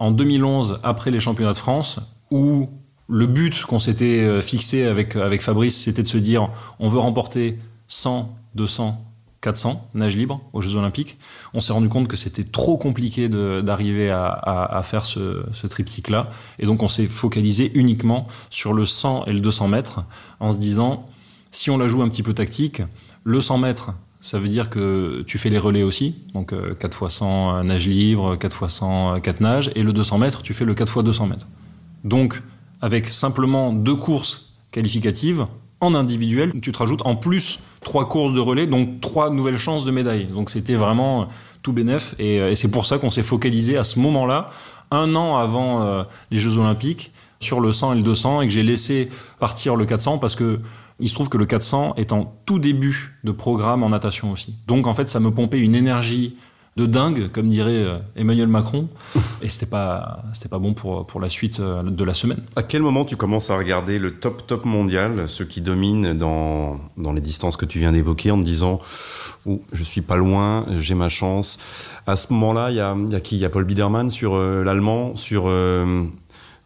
[0.00, 2.00] en 2011, après les championnats de France,
[2.32, 2.68] où
[3.08, 6.50] le but qu'on s'était fixé avec, avec Fabrice, c'était de se dire
[6.80, 7.56] on veut remporter
[7.86, 9.00] 100, 200,
[9.42, 11.18] 400 nage libre aux Jeux Olympiques.
[11.52, 16.30] On s'est rendu compte que c'était trop compliqué d'arriver à, faire ce, ce triptyque-là.
[16.58, 20.04] Et donc on s'est focalisé uniquement sur le 100 et le 200 mètres
[20.40, 21.08] en se disant
[21.50, 22.82] Si on la joue un petit peu tactique,
[23.24, 23.90] le 100 mètres,
[24.20, 28.36] ça veut dire que tu fais les relais aussi, donc 4 x 100 nage libre,
[28.36, 31.26] 4 x 100 4 nages, et le 200 mètres, tu fais le 4 x 200
[31.26, 31.48] mètres.
[32.04, 32.40] Donc,
[32.80, 35.46] avec simplement deux courses qualificatives,
[35.80, 39.84] en individuel, tu te rajoutes en plus trois courses de relais, donc trois nouvelles chances
[39.84, 40.26] de médaille.
[40.26, 41.28] Donc c'était vraiment
[41.62, 44.50] tout bénef, et, c'est pour ça qu'on s'est focalisé à ce moment-là,
[44.90, 48.52] un an avant euh, les Jeux Olympiques, sur le 100 et le 200, et que
[48.52, 49.08] j'ai laissé
[49.40, 50.60] partir le 400 parce que
[51.00, 54.54] il se trouve que le 400 est en tout début de programme en natation aussi.
[54.68, 56.36] Donc en fait, ça me pompait une énergie
[56.76, 58.88] de dingue, comme dirait euh, Emmanuel Macron,
[59.42, 62.42] et c'était pas pas bon pour pour la suite euh, de la semaine.
[62.56, 66.80] À quel moment tu commences à regarder le top top mondial, ceux qui dominent dans
[66.96, 68.78] dans les distances que tu viens d'évoquer, en te disant
[69.46, 71.58] oh, je suis pas loin, j'ai ma chance.
[72.06, 73.36] À ce moment-là, il y a, qui?
[73.36, 75.50] Il y a Paul Biedermann sur euh, l'allemand, sur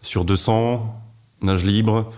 [0.02, 1.02] sur 200
[1.42, 2.10] nage libre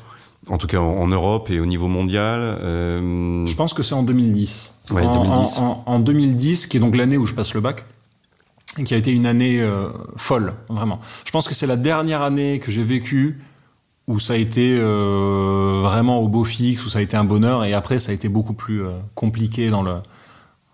[0.50, 4.02] en tout cas en, Europe et au niveau mondial euh, Je pense que c'est en
[4.02, 4.74] 2010.
[4.90, 6.66] en, 2010.
[6.66, 7.84] qui est donc l'année où je passe le bac,
[8.78, 10.98] et qui a été une année euh, folle, vraiment.
[11.24, 13.40] Je pense que c'est la dernière année que j'ai vécue
[14.06, 17.64] où ça a été euh, vraiment au beau fixe, où ça a été un bonheur,
[17.64, 18.82] et après ça a été beaucoup plus
[19.14, 19.96] compliqué dans le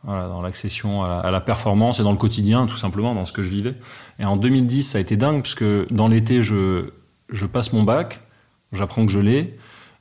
[0.06, 3.48] dans l'accession à, la performance et dans le quotidien, tout simplement, dans ce que je
[3.48, 3.74] vivais.
[4.18, 6.90] Et en 2010, ça a été dingue, puisque dans l'été, je,
[7.30, 8.20] je passe mon bac,
[8.74, 9.56] j'apprends que je l'ai.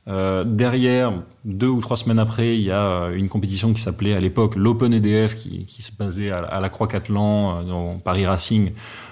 [0.10, 1.14] Euh, derrière,
[1.46, 4.94] deux ou trois semaines après, il y a une compétition qui s'appelait à l'époque l'Open
[4.94, 8.72] EDF, qui, qui, se basait à, la Croix-Catlan, euh, dans Paris Racing,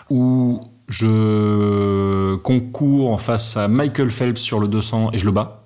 [0.10, 5.58] où je concours en face à Michael Phelps sur le 200 et je le bats.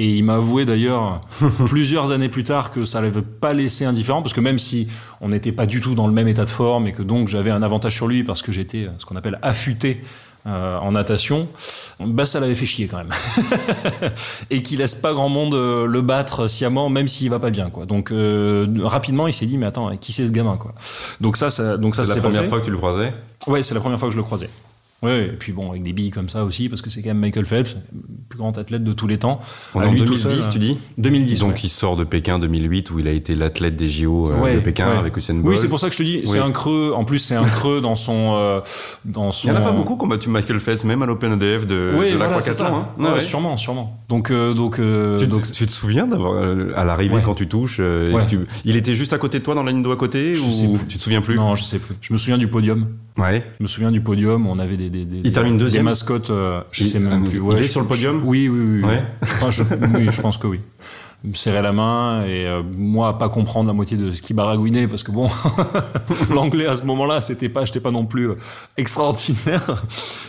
[0.00, 1.20] Et il m'a avoué d'ailleurs
[1.66, 4.86] plusieurs années plus tard que ça ne l'avait pas laissé indifférent, parce que même si
[5.20, 7.50] on n'était pas du tout dans le même état de forme et que donc j'avais
[7.50, 10.00] un avantage sur lui parce que j'étais ce qu'on appelle affûté
[10.48, 11.46] euh, en natation,
[12.00, 13.10] bah ça l'avait fait chier quand même.
[14.50, 17.68] et qui laisse pas grand monde euh, le battre sciemment, même s'il va pas bien,
[17.68, 17.84] quoi.
[17.84, 20.74] Donc euh, rapidement, il s'est dit, mais attends, qui c'est ce gamin, quoi?
[21.20, 23.12] Donc ça, ça donc ça, c'est la première fois que tu le croisais?
[23.46, 24.48] Ouais, c'est la première fois que je le croisais.
[25.00, 27.20] Oui, et puis bon, avec des billes comme ça aussi, parce que c'est quand même
[27.20, 29.38] Michael Phelps, le plus grand athlète de tous les temps.
[29.74, 30.60] en 2010, tu hein.
[30.60, 31.38] dis 2010.
[31.38, 34.58] Donc il sort de Pékin 2008, où il a été l'athlète des JO euh, de
[34.58, 35.54] Pékin avec Usain Bolt.
[35.54, 36.92] Oui, c'est pour ça que je te dis, c'est un creux.
[36.96, 38.60] En plus, c'est un creux dans son, euh,
[39.04, 39.46] dans son.
[39.46, 41.66] Il n'y en a pas beaucoup qui ont battu Michael Phelps, même à l'Open EDF
[41.66, 42.88] de, de la Croix-Catlan.
[42.98, 43.20] Hein.
[43.20, 43.96] sûrement, sûrement.
[44.08, 46.42] Donc, euh, donc, tu, donc, tu, te souviens d'avoir
[46.76, 47.80] à l'arrivée quand tu touches,
[48.64, 50.78] il était juste à côté de toi dans la ligne de à côté, je ou
[50.88, 51.36] tu te souviens plus?
[51.36, 51.94] Non, je sais plus.
[52.00, 52.86] Je me souviens du podium.
[53.18, 53.44] Ouais.
[53.58, 54.46] Je me souviens du podium.
[54.46, 55.82] On avait des, des, des il termine deuxième.
[55.82, 56.30] Des mascottes.
[56.30, 57.40] Euh, je sais même plus.
[57.40, 58.22] Ouais, il est sur le podium.
[58.24, 58.84] Oui, oui, oui.
[58.84, 59.02] Ouais.
[59.22, 60.60] Enfin, je, oui, je pense que oui.
[61.24, 64.22] Il me serrait la main et euh, moi à pas comprendre la moitié de ce
[64.22, 65.28] qui baragouinait parce que bon,
[66.30, 68.34] l'anglais à ce moment-là, c'était pas, j'étais pas non plus euh,
[68.76, 69.84] extraordinaire.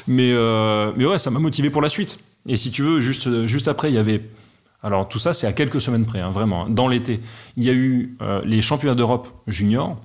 [0.07, 2.17] Mais euh, mais ouais, ça m'a motivé pour la suite.
[2.47, 4.23] Et si tu veux, juste juste après, il y avait
[4.81, 6.67] alors tout ça, c'est à quelques semaines près, hein, vraiment.
[6.67, 7.19] Dans l'été,
[7.55, 9.95] il y a eu les championnats d'Europe juniors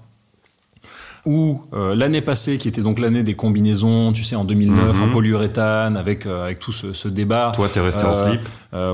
[1.26, 5.06] où euh, l'année passée, qui était donc l'année des combinaisons, tu sais, en 2009, en
[5.06, 5.12] mhm.
[5.12, 7.52] polyuréthane, avec euh, avec tout ce, ce débat.
[7.54, 8.40] Toi, t'es resté en euh, slip.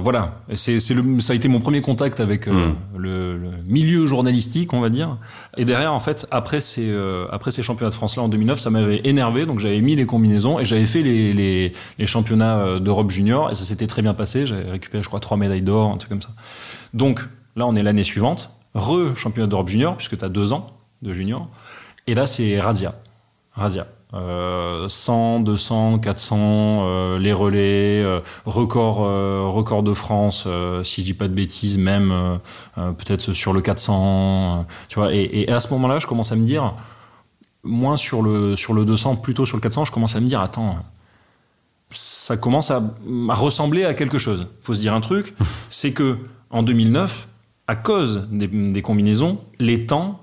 [0.01, 2.75] voilà, c'est c'est le ça a été mon premier contact avec mhm.
[2.97, 5.17] le, le, milieu journalistique, on va dire.
[5.57, 6.95] Et derrière, en fait, après ces
[7.33, 10.07] après ces championnats de France là en 2009, ça m'avait énervé, donc j'avais mis les
[10.07, 14.15] combinaisons et j'avais fait les les, les championnats d'Europe junior et ça s'était très bien
[14.15, 14.47] passé.
[14.47, 16.31] J'avais récupéré, je crois, trois médailles d'or, un truc comme ça.
[16.95, 17.27] Donc
[17.57, 20.71] là, on est l'année suivante, re championnat d'Europe junior puisque tu as deux ans
[21.03, 21.49] de junior.
[22.11, 22.93] Et là, c'est Radia.
[23.53, 23.87] Radia.
[24.13, 31.15] 100, 200, 400, les relais, euh, record, euh, record de France, euh, si je dis
[31.15, 32.13] pas de bêtises, même
[32.75, 35.15] peut-être sur le 400, tu vois.
[35.15, 36.75] Et, à ce moment-là, je commence à me dire,
[37.63, 40.41] moins sur le sur le 200, plutôt sur le 400, je commence à me dire,
[40.41, 40.79] attends,
[41.93, 42.83] ça commence à,
[43.29, 44.49] ressembler à quelque chose.
[44.63, 45.37] Faut se dire un truc,
[45.71, 46.19] c'est que
[46.51, 47.29] en 2009,
[47.69, 50.20] à cause des combinaisons, les temps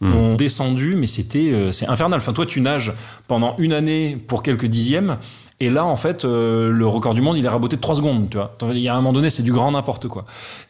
[0.00, 0.14] Mmh.
[0.14, 2.20] ont descendu, mais c'était euh, c'est infernal.
[2.20, 2.92] Enfin, toi, tu nages
[3.26, 5.18] pendant une année pour quelques dixièmes,
[5.60, 8.30] et là, en fait, euh, le record du monde, il est raboté de 3 secondes.
[8.30, 10.24] Tu vois, il y a un moment donné, c'est du grand n'importe quoi.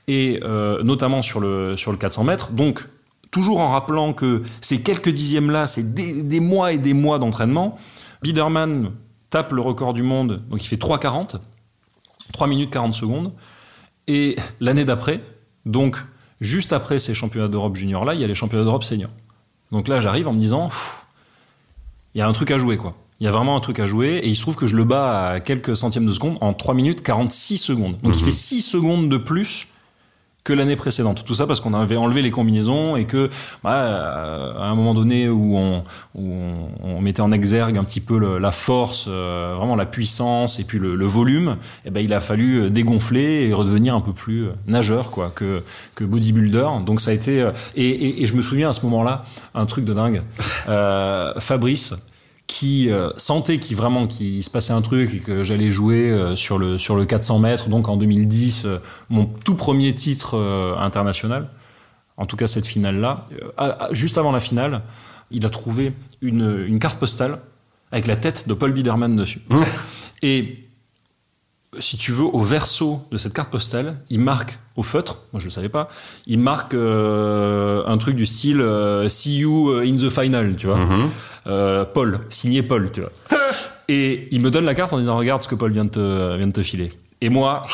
[0.06, 2.52] Et euh, notamment sur le sur le 400 mètres.
[2.52, 2.86] Donc,
[3.30, 7.18] toujours en rappelant que ces quelques dixièmes là, c'est des, des, mois et des mois
[7.18, 7.76] d'entraînement.
[8.22, 8.92] Biederman
[9.28, 11.36] tape le record du monde, donc il fait 3,40,
[12.32, 13.32] 3 minutes 40 secondes.
[14.06, 15.20] Et l'année d'après,
[15.66, 15.98] donc
[16.40, 19.10] Juste après ces championnats d'Europe junior là, il y a les championnats d'Europe senior.
[19.72, 20.70] Donc là, j'arrive en me disant,
[22.14, 22.94] il y a un truc à jouer quoi.
[23.20, 24.84] Il y a vraiment un truc à jouer et il se trouve que je le
[24.84, 27.98] bats à quelques centièmes de seconde en 3 minutes 46 secondes.
[28.02, 28.26] Donc il mhm.
[28.26, 29.66] fait 6 secondes de plus
[30.44, 31.24] que l'année précédente.
[31.24, 33.28] Tout ça parce qu'on avait enlevé les combinaisons et que,
[33.62, 35.84] bah, à un moment donné où on,
[36.14, 36.32] où
[36.82, 40.64] on, mettait en exergue un petit peu le, la force, euh, vraiment la puissance et
[40.64, 44.48] puis le, le volume, eh ben, il a fallu dégonfler et redevenir un peu plus
[44.66, 45.62] nageur quoi, que,
[45.94, 46.68] que bodybuilder.
[46.84, 47.50] Donc ça a été...
[47.76, 49.24] Et, et, et je me souviens à ce moment-là,
[49.54, 50.22] un truc de dingue.
[50.68, 51.94] Euh, Fabrice,
[52.48, 56.34] qui euh, sentait qu'il vraiment qu'il se passait un truc et que j'allais jouer euh,
[56.34, 57.68] sur le sur le 400 mètres.
[57.68, 58.78] Donc en 2010 euh,
[59.10, 60.36] mon tout premier titre
[60.80, 61.48] international.
[62.16, 63.28] En tout cas cette finale là
[63.92, 64.82] juste avant la finale
[65.30, 65.92] il a trouvé
[66.22, 67.38] une, une carte postale
[67.92, 69.40] avec la tête de Paul Biderman dessus.
[69.50, 69.62] Mmh.
[70.22, 70.67] et
[71.78, 75.46] si tu veux, au verso de cette carte postale, il marque au feutre, moi je
[75.46, 75.88] le savais pas,
[76.26, 80.78] il marque euh, un truc du style euh, See you in the final, tu vois.
[80.78, 81.10] Mhm.
[81.46, 83.12] Euh, Paul, signé Paul, tu vois.
[83.88, 86.36] Et il me donne la carte en disant Regarde ce que Paul vient de te,
[86.36, 86.90] vient de te filer.
[87.20, 87.64] Et moi,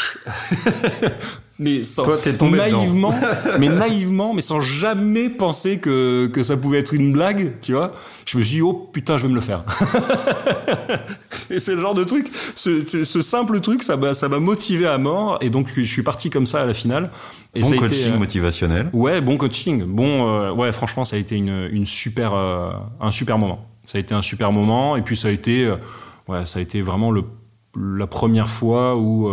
[1.58, 3.14] mais sans, Toi, tombé naïvement,
[3.60, 7.92] mais naïvement, mais sans jamais penser que, que ça pouvait être une blague, tu vois.
[8.26, 9.62] Je me suis dit, oh putain, je vais me le faire.
[11.50, 14.38] et c'est le genre de truc, ce, ce- ce simple truc, ça m'a, ça m'a
[14.40, 15.38] motivé à mort.
[15.40, 17.10] Et donc, je suis parti comme ça à la finale.
[17.54, 18.90] Et Bon ça a été, coaching euh, motivationnel.
[18.92, 19.84] Ouais, bon coaching.
[19.84, 23.68] Bon, euh, ouais, franchement, ça a été une, une super, euh, un super moment.
[23.84, 24.96] Ça a été un super moment.
[24.96, 25.72] Et puis, ça a été,
[26.28, 27.22] ouais, ça a été vraiment le,
[27.76, 29.30] la première fois où,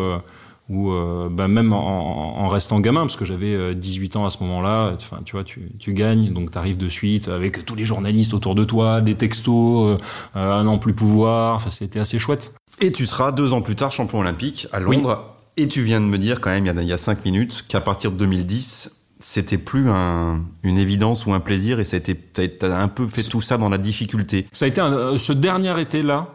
[0.72, 4.30] où euh, bah, même en, en restant gamin, parce que j'avais euh, 18 ans à
[4.30, 7.76] ce moment-là, enfin, tu vois, tu, tu gagnes, donc tu arrives de suite avec tous
[7.76, 9.98] les journalistes autour de toi, des textos, euh,
[10.38, 11.56] euh, un an plus pouvoir.
[11.56, 12.54] Enfin, c'était assez chouette.
[12.80, 14.96] Et tu seras deux ans plus tard champion olympique à Oui.
[14.96, 15.26] Londres.
[15.58, 17.26] Et tu viens de me dire quand même, il y a, il y a cinq
[17.26, 21.98] minutes, qu'à partir de 2010, c'était plus un- une évidence ou un plaisir et ça
[21.98, 24.48] a été, t'as- un peu fait tout ça dans la difficulté.
[24.54, 26.30] Ça a été un- euh, ce dernier été-là.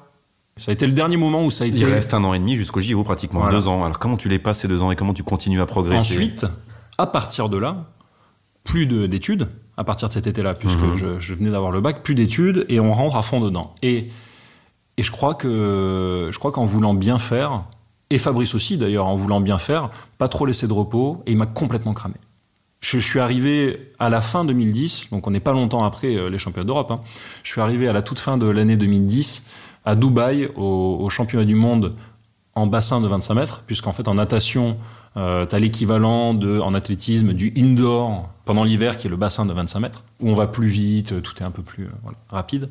[0.59, 1.77] Ça a été le dernier moment où ça a été.
[1.79, 3.55] Il reste un an et demi jusqu'au JO pratiquement, Voilà.
[3.57, 3.85] deux ans.
[3.85, 6.47] Alors comment tu les passes ces deux ans et comment tu continues à progresser Ensuite,
[6.97, 7.85] à partir de là,
[8.65, 10.97] plus de- d'études, à partir de cet été-là, puisque Mhm.
[10.97, 13.75] je, je venais d'avoir le bac, plus d'études, et on rentre à fond dedans.
[13.83, 14.07] Et,
[14.97, 17.65] et je crois que je crois qu'en voulant bien faire,
[18.09, 21.37] et Fabrice aussi d'ailleurs, en voulant bien faire, pas trop laisser de repos, et il
[21.37, 22.15] m'a complètement cramé.
[22.81, 26.31] Je, je suis arrivé à la fin 2010, donc on n'est pas longtemps après euh,
[26.31, 26.91] les championnats d'Europe.
[26.91, 27.01] hein.
[27.43, 29.49] Je suis arrivé à la toute fin de l'année 2010
[29.87, 31.95] à Dubaï, au, au championnat du monde
[32.57, 34.78] en bassin de 25 mètres, puisqu'en fait en natation,
[35.16, 39.45] euh, tu as l'équivalent de, en athlétisme du indoor pendant l'hiver, qui est le bassin
[39.45, 42.11] de 25 mètres, où on va plus vite, euh, tout est un peu plus euh,
[42.30, 42.70] rapide.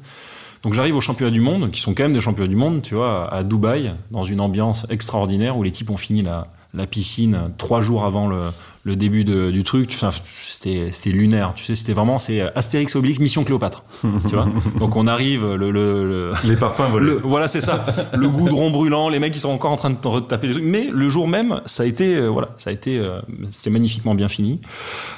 [0.64, 2.96] Donc j'arrive aux championnats du monde, qui sont quand même des championnats du monde, tu
[2.96, 7.52] vois, à Dubaï, dans une ambiance extraordinaire, où les types ont fini la, la piscine
[7.60, 8.42] trois jours avant le,
[8.88, 9.90] le début de- du truc.
[9.96, 10.10] Enfin,
[10.44, 13.84] c'était c'était lunaire, tu sais, c'était vraiment, c'est Astérix Obélix, Mission Cléopâtre,
[14.28, 14.48] tu vois.
[14.80, 17.06] Donc on arrive, le- le- le, Les parpaings volés.
[17.08, 17.84] le- voilà, c'est ça.
[18.14, 20.66] Le goudron brûlant, les mecs qui sont encore en train de te taper les trucs.
[20.66, 23.20] Mais le jour même, ça a été, euh, voilà, ça a été, euh,
[23.52, 24.62] c'est magnifiquement bien fini.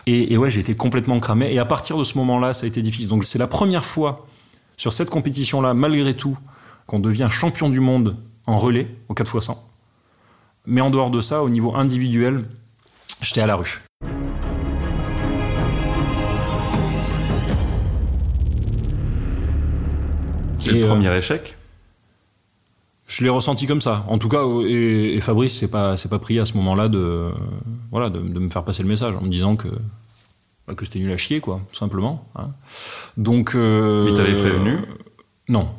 [0.05, 1.53] Et, et ouais, j'ai été complètement cramé.
[1.53, 3.09] Et à partir de ce moment-là, ça a été difficile.
[3.09, 4.25] Donc c'est la première fois
[4.77, 6.37] sur cette compétition-là, malgré tout,
[6.85, 8.15] qu'on devient champion du monde
[8.45, 9.57] en relais au 4x100.
[10.67, 12.45] Mais en dehors de ça, au niveau individuel,
[13.21, 13.81] j'étais à la rue.
[20.59, 21.55] C'est le euh, premier échec?
[23.05, 24.03] Je l'ai ressenti comme ça.
[24.09, 27.31] En tout cas, et, et Fabrice s'est pas, s'est pas pris à ce moment-là de,
[27.91, 29.69] voilà, de, de me faire passer le message en me disant que,
[30.67, 32.27] bah, que c'était nul à chier, quoi, tout simplement.
[32.35, 32.49] hein.
[33.15, 33.55] Donc.
[33.55, 34.79] Euh, Il t'avait prévenu?
[35.47, 35.69] Non.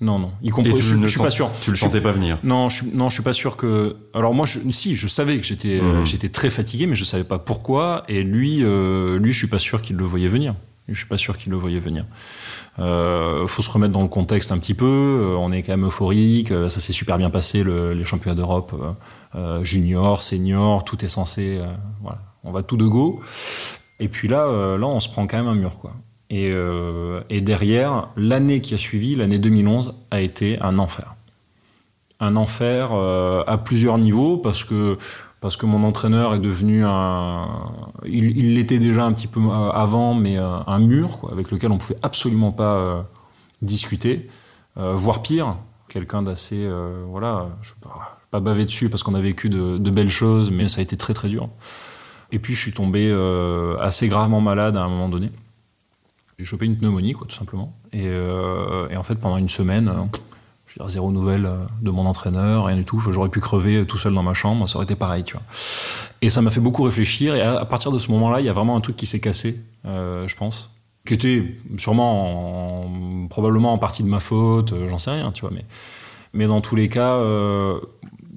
[0.00, 0.30] Non, non.
[0.42, 1.50] Y Et compris, tu je, ne je suis sens- pas sûr.
[1.62, 2.38] Tu le sentais pas venir.
[2.44, 3.96] non, je suis, non, je suis pas sûr que.
[4.12, 6.04] Alors moi, je, si, je savais que j'étais, Mhm.
[6.04, 8.02] j'étais très fatigué, mais je savais pas pourquoi.
[8.08, 10.54] Et lui, euh, lui, je suis pas sûr qu'il le voyait venir.
[10.88, 12.04] Je suis pas sûr qu'il le voyait venir.
[12.78, 14.84] Euh, faut se remettre dans le contexte un petit peu.
[14.86, 16.50] Euh, on est quand même euphorique.
[16.52, 18.74] Euh, Ça s'est super bien passé le- les championnats d'Europe,
[19.34, 21.58] euh, junior, senior, tout est censé.
[21.58, 21.66] euh,
[22.02, 23.20] voilà, on va tout de go.
[23.98, 25.94] Et puis là, là, on se prend quand même un mur, quoi.
[26.28, 31.14] Et, euh, et derrière, l'année qui a suivi, l'année 2011, a été un enfer.
[32.18, 34.96] Un enfer euh, à plusieurs niveaux parce que
[35.42, 37.46] parce que mon entraîneur est devenu un,
[38.06, 41.98] il l'était déjà un petit peu euh, avant, mais un mur avec lequel on pouvait
[42.02, 43.06] absolument pas
[43.60, 44.28] discuter,
[44.76, 45.56] voire pire,
[45.88, 46.68] quelqu'un d'assez
[47.08, 50.68] voilà, je sais pas, pas baver dessus parce qu'on a vécu de, belles choses, mais
[50.68, 51.48] ça a été très très dur.
[52.32, 53.12] Et puis je suis tombé
[53.80, 55.30] assez gravement malade à un moment donné.
[56.38, 57.72] J'ai chopé une pneumonie, quoi, tout simplement.
[57.92, 59.92] Et, euh, et en fait, pendant une semaine, euh,
[60.66, 63.00] je veux dire, zéro nouvelle euh, de mon entraîneur, rien du tout.
[63.00, 65.42] J'aurais pu crever tout seul dans ma chambre, ça aurait été pareil, tu vois.
[66.20, 67.34] Et ça m'a fait beaucoup réfléchir.
[67.34, 69.58] Et à, partir de ce moment-là, il y a vraiment un truc qui s'est cassé,
[69.84, 70.70] je pense,
[71.06, 75.50] qui était sûrement, en- probablement en partie de ma faute, j'en sais rien, tu vois.
[75.52, 75.64] Mais,
[76.32, 77.80] mais dans tous les cas, euh,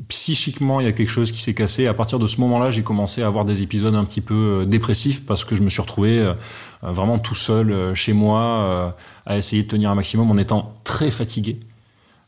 [0.10, 1.88] psychiquement, il y a quelque chose qui s'est cassé.
[1.88, 5.26] À partir de ce moment-là, j'ai commencé à avoir des épisodes un petit peu dépressifs
[5.26, 6.34] parce que je me suis retrouvé
[6.82, 8.95] vraiment tout seul chez moi
[9.26, 11.60] à essayer de tenir un maximum en étant très fatigué.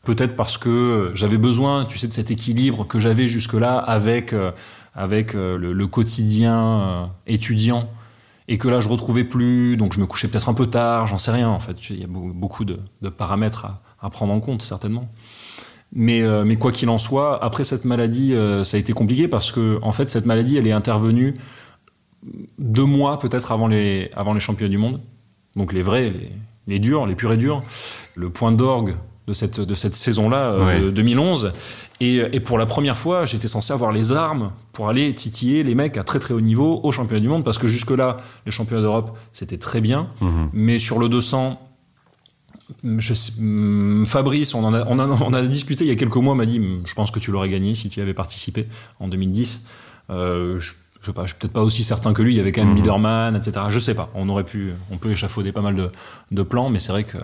[0.04, 4.34] Peut-être parce que j'avais besoin, tu sais, de cet équilibre que j'avais jusque-là avec,
[4.94, 7.88] avec le, quotidien étudiant
[8.48, 11.18] et que là je retrouvais plus, donc je me couchais peut-être un peu tard, j'en
[11.18, 11.90] sais rien en fait.
[11.90, 12.78] Il y a beaucoup de,
[13.08, 13.66] paramètres
[14.00, 15.08] à, prendre en compte certainement.
[15.94, 19.28] Mais, euh, mais quoi qu'il en soit, après cette maladie, euh, ça a été compliqué
[19.28, 21.34] parce que en fait cette maladie, elle est intervenue
[22.58, 25.00] deux mois peut-être avant les, avant les championnats du monde.
[25.56, 26.32] Donc les vrais, les,
[26.66, 27.62] les durs, les purs et durs.
[28.14, 28.94] Le point d'orgue
[29.26, 31.44] de cette, de cette saison-là, 2011.
[31.44, 31.50] Euh,
[32.00, 35.74] et, et, pour la première fois, j'étais censé avoir les armes pour aller titiller les
[35.74, 38.82] mecs à très très haut niveau au championnat du monde, parce que jusque-là, les championnats
[38.82, 40.08] d'Europe, c'était très bien.
[40.20, 40.48] Mhm.
[40.52, 41.60] Mais sur le 200,
[42.84, 46.16] je, mm, Fabrice, on en, a, on, a, on a discuté il y a quelques
[46.16, 48.66] mois, m'a dit, mm, je pense que tu l'aurais gagné si tu y avais participé
[49.00, 49.62] en 2010.
[50.10, 52.34] Euh, je, je sais pas, je suis peut-être pas aussi certain que lui.
[52.34, 53.66] Il y avait quand même Biderman, etc.
[53.70, 54.10] Je sais pas.
[54.14, 55.90] On aurait pu, on peut échafauder pas mal de,
[56.30, 57.18] de plans, mais c'est vrai que,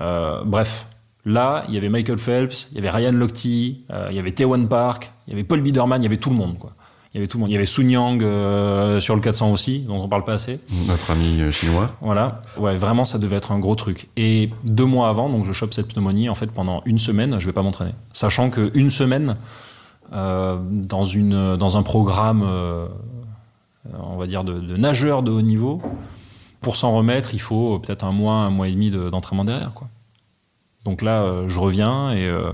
[0.00, 0.86] euh, bref,
[1.26, 4.32] Là, il y avait Michael Phelps, il y avait Ryan Lochte, euh, il y avait
[4.32, 6.58] Taewon Park, il y avait Paul Biderman, il y avait tout le monde.
[6.58, 6.74] Quoi.
[7.14, 7.50] Il y avait tout le monde.
[7.50, 10.58] Il y avait Sun Yang euh, sur le 400 aussi, dont on parle pas assez.
[10.88, 11.88] Notre ami euh, chinois.
[12.00, 12.42] Voilà.
[12.56, 14.08] Ouais, vraiment, ça devait être un gros truc.
[14.16, 16.28] Et deux mois avant, donc je chope cette pneumonie.
[16.28, 19.36] En fait, pendant une semaine, je vais pas m'entraîner, sachant que une semaine
[20.12, 22.46] dans une dans un programme,
[23.98, 25.82] on va dire de, de nageur de haut niveau,
[26.60, 29.88] pour s'en remettre, il faut peut-être un mois, un mois et demi d'entraînement derrière, quoi.
[30.84, 32.52] Donc là, euh, je reviens et, euh,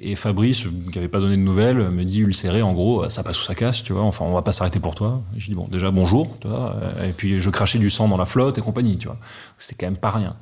[0.00, 3.40] et Fabrice, qui n'avait pas donné de nouvelles, me dit ulcéré, en gros, ça passe
[3.40, 4.02] ou ça casse, tu vois.
[4.02, 5.20] Enfin, on va pas s'arrêter pour toi.
[5.36, 6.76] je dis bon, déjà bonjour, tu vois.
[7.06, 9.16] Et puis je crachais du sang dans la flotte et compagnie, tu vois.
[9.58, 10.36] C'était quand même pas rien.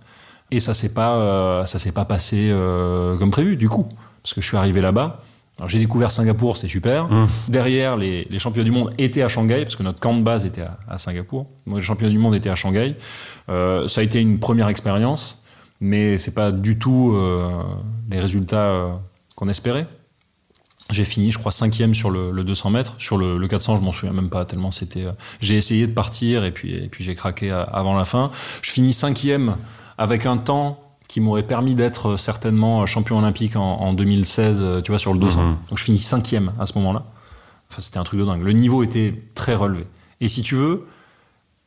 [0.51, 2.55] Et ça s'est pas, euh, ça s'est pas passé
[3.19, 3.89] comme prévu, du coup,
[4.23, 5.23] parce que je suis arrivé là-bas.
[5.59, 7.07] Alors j'ai découvert Singapour, c'est super.
[7.07, 7.29] Mmh.
[7.49, 10.45] Derrière, les, les, champions du monde étaient à Shanghai, parce que notre camp de base
[10.45, 11.47] était à, à Singapour.
[11.65, 12.95] Moi, les champions du monde étaient à Shanghai.
[13.49, 15.41] Euh, ça a été une première expérience
[15.81, 17.51] mais c'est pas du tout euh,
[18.11, 18.93] les résultats euh,
[19.37, 19.87] qu'on espérait.
[20.91, 22.95] J'ai fini, je crois, cinquième sur le, 200 mètres.
[22.99, 24.71] Sur le, 400, je m'en souviens même pas tellement.
[24.73, 25.05] C'était.
[25.05, 28.31] Euh, j'ai essayé de partir et puis, et puis j'ai craqué avant la fin.
[28.63, 29.57] Je finis cinquième
[29.99, 35.13] avec un temps qui m'aurait permis d'être certainement champion olympique en, 2016, tu vois, sur
[35.13, 35.41] le 200.
[35.41, 35.57] Mhm.
[35.69, 37.05] Donc je finis cinquième à ce moment-là.
[37.71, 38.43] Enfin, c'était un truc de dingue.
[38.43, 39.87] Le niveau était très relevé.
[40.21, 40.87] Et si tu veux,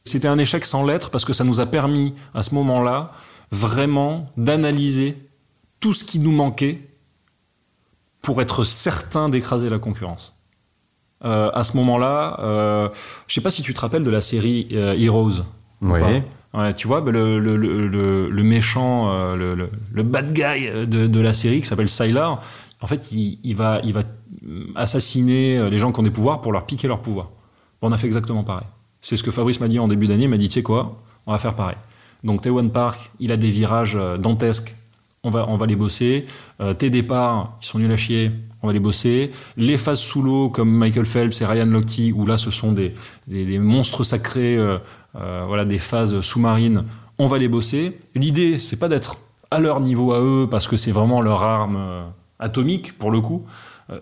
[0.03, 3.13] c'était un échec sans lettres parce que ça nous a permis à ce moment-là
[3.51, 5.15] vraiment d'analyser
[5.79, 6.81] tout ce qui nous manquait
[8.21, 10.35] pour être certain d'écraser la concurrence.
[11.25, 12.89] Euh, à ce moment-là, euh,
[13.27, 15.43] je sais pas si tu te rappelles de la série euh, Heroes.
[15.81, 15.99] Oui.
[16.53, 19.55] Ouais, tu vois, bah, le, le, le, le, méchant, euh,
[19.93, 22.41] le, bad guy de, de la série qui s'appelle Sylar,
[22.81, 24.01] en fait, il, il, va, il va
[24.75, 27.29] assassiner les gens qui ont des pouvoirs pour leur piquer leur pouvoir.
[27.81, 28.65] on a fait exactement pareil.
[29.01, 30.23] C'est ce que Fabrice m'a dit en début d'année.
[30.23, 30.97] Il m'a dit, tu sais quoi,
[31.27, 31.77] on va faire pareil.
[32.23, 34.75] Donc Taewon Park, il a des virages dantesques,
[35.23, 36.25] on va, on va les bosser.
[36.61, 39.31] Euh, tes départs, ils sont nuls à chier, on va les bosser.
[39.57, 42.93] Les phases sous l'eau, comme Michael Phelps et Ryan Lochte, où là ce sont des,
[43.27, 44.77] des, monstres sacrés, euh,
[45.13, 46.83] voilà, des phases sous-marines,
[47.17, 47.99] on va les bosser.
[48.15, 49.17] L'idée, c'est pas d'être
[49.51, 51.79] à leur niveau à eux, parce que c'est vraiment leur arme
[52.39, 53.45] atomique, pour le coup.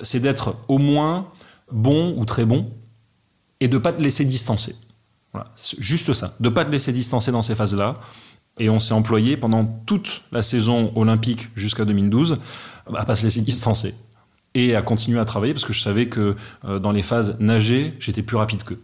[0.01, 1.27] c'est d'être au moins
[1.71, 2.69] bon ou très bon,
[3.59, 4.75] et de pas te laisser distancer
[5.79, 7.97] juste ça, de pas te laisser distancer dans ces phases-là.
[8.59, 12.39] Et on s'est employé pendant toute la saison olympique jusqu'à 2012
[12.95, 13.93] à pas se laisser distancer
[14.57, 16.35] et à continuer à travailler parce que je savais que
[16.65, 18.81] euh, dans les phases nagées, j'étais plus rapide qu'eux.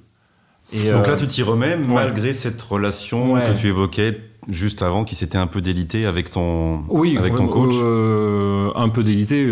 [0.71, 5.03] Et Donc là, euh, tu t'y remets malgré cette relation que tu évoquais juste avant
[5.03, 9.47] qui s'était un peu délité avec ton oui, avec ton coach euh, un peu délité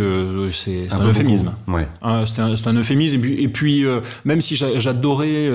[0.51, 1.53] c'est un, euphémisme.
[1.67, 1.87] Ouais.
[2.25, 3.23] c'est un, un, euphémisme.
[3.25, 3.85] Et puis,
[4.25, 5.49] même si j'adorais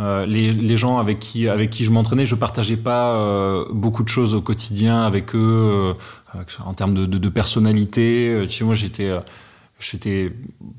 [0.00, 4.08] euh, les, gens avec qui, avec qui je m'entraînais, je partageais pas euh, beaucoup de
[4.08, 5.94] choses au quotidien avec eux
[6.34, 8.46] euh, en termes de, personnalité.
[8.48, 9.10] Tu j'étais
[9.80, 10.32] j'étais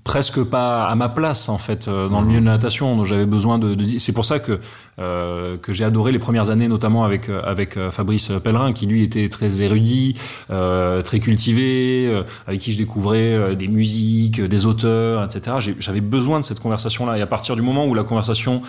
[0.04, 2.96] presque pas à ma place en fait euh, dans le milieu de la natation.
[2.96, 4.60] Donc j'avais besoin de, de c'est pour ça que
[5.00, 9.04] euh, que j'ai adoré les premières années notamment avec euh, avec Fabrice Pellerin qui lui
[9.04, 10.16] était très érudit
[10.52, 16.46] euh, très cultivé avec qui je découvrais des musiques des auteurs etc j'avais besoin de
[16.46, 18.62] cette conversation là et à partir du moment où la conversation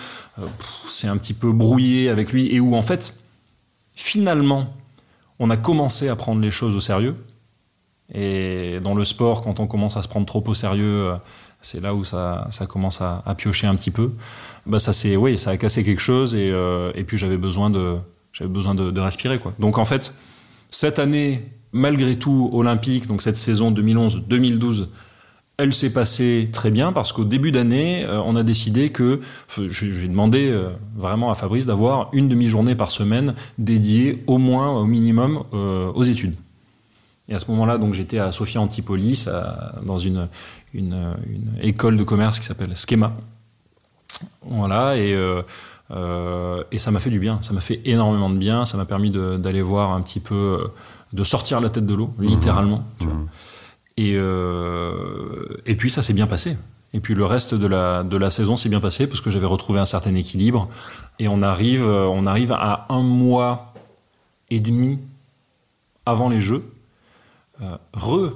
[0.87, 3.15] s'est un petit peu brouillée avec lui et où en fait
[3.95, 4.73] finalement
[5.39, 7.17] on a commencé à prendre les choses au sérieux
[8.15, 11.15] et dans le sport, quand on commence à se prendre trop au sérieux, euh,
[11.61, 14.13] c'est là où ça, commence à, piocher un petit peu.
[14.67, 17.97] Bah ça c'est, oui, ça a cassé quelque chose et, euh, puis j'avais besoin de,
[18.33, 19.55] j'avais besoin de, respirer quoi.
[19.59, 20.13] Donc en fait,
[20.71, 21.43] cette année,
[21.73, 24.89] malgré tout olympique, donc cette saison 2011-2012,
[25.59, 29.21] elle s'est passée très bien parce qu'au début d'année, euh, on a décidé que
[29.69, 30.55] j'ai demandé
[30.97, 36.35] vraiment à Fabrice d'avoir une demi-journée par semaine dédiée au moins, au minimum, aux études.
[37.29, 39.29] Et à ce moment-là, donc j'étais à Sophia Antipolis,
[39.83, 40.29] dans une,
[40.75, 41.15] une,
[41.61, 43.13] école de commerce qui s'appelle Schema.
[44.43, 48.77] Voilà, et, et ça m'a fait du bien, ça m'a fait énormément de bien, ça
[48.77, 50.69] m'a permis d'aller voir un petit peu,
[51.13, 52.85] de sortir la tête de l'eau, littéralement.
[52.99, 53.15] Tu vois.
[53.97, 56.57] Et, euh, et puis ça s'est bien passé.
[56.95, 59.47] Et puis le reste de la, de la saison s'est bien passé parce que j'avais
[59.47, 60.69] retrouvé un certain équilibre.
[61.19, 63.73] Et on arrive, on arrive à un mois
[64.51, 64.99] et demi
[66.05, 66.72] avant les Jeux,
[67.63, 68.33] euh, re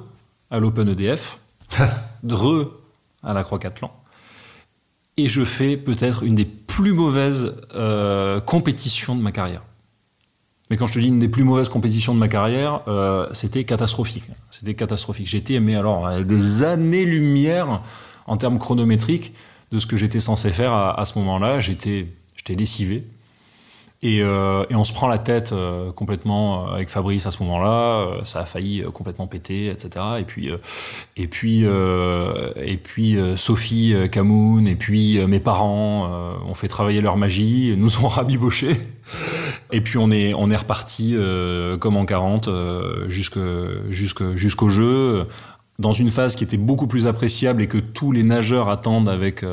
[0.50, 1.38] à l'Open EDF,
[2.28, 2.70] re
[3.22, 3.92] à la Croix-Catlan.
[5.16, 9.62] Et je fais peut-être une des plus mauvaises euh, compétitions de ma carrière.
[10.70, 13.64] Mais quand je te dis une des plus mauvaises compétitions de ma carrière, euh, c'était
[13.64, 14.24] catastrophique.
[14.50, 15.28] C'était catastrophique.
[15.28, 17.82] J'étais, aimé alors, des années-lumière
[18.26, 19.32] en termes chronométriques
[19.72, 21.60] de ce que j'étais censé faire à, à ce moment-là.
[21.60, 22.06] J'étais,
[22.36, 23.04] j'étais lessivé.
[24.04, 28.24] Euh, et, on se prend la tête euh, complètement euh, avec Fabrice à ce moment-là.
[28.24, 30.04] ça a failli complètement péter, etc.
[30.20, 30.50] Et puis,
[31.16, 36.08] et puis, et puis Sophie Camoun et puis mes parents
[36.46, 38.76] ont fait travailler leur magie, nous ont rabiboché.
[39.72, 41.16] Et puis on est, on est reparti
[41.80, 42.48] comme en 40
[43.08, 45.26] jusqu'au jeu
[45.78, 49.44] dans une phase qui était beaucoup plus appréciable et que tous les nageurs attendent avec,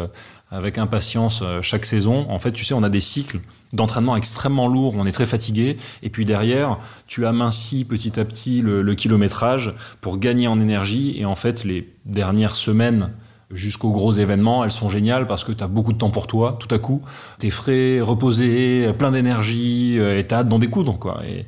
[0.52, 2.30] avec impatience chaque saison.
[2.30, 3.40] En fait, tu sais, on a des cycles
[3.74, 8.62] d'entraînement extrêmement lourd, on est très fatigué, et puis derrière, tu amincis petit à petit
[8.62, 13.12] le, kilométrage pour gagner en énergie, et en fait, les dernières semaines
[13.52, 16.58] jusqu'aux gros événements, elles sont géniales parce que tu as beaucoup de temps pour toi,
[16.60, 17.02] tout à coup,
[17.40, 21.22] tu es frais, reposé, plein d'énergie, euh, et tu as hâte d'en découdre, quoi.
[21.28, 21.46] Et,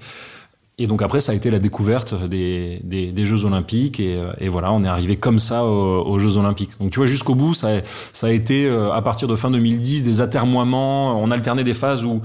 [0.78, 4.34] et donc après, ça a été la découverte des, des, des Jeux Olympiques et, euh,
[4.39, 6.71] et, voilà, on est arrivé comme ça aux, Jeux Olympiques.
[6.80, 7.69] Donc tu vois, jusqu'au bout, ça,
[8.11, 11.21] ça a été euh, à partir de fin 2010 des atermoiements.
[11.21, 12.21] On alternait des phases où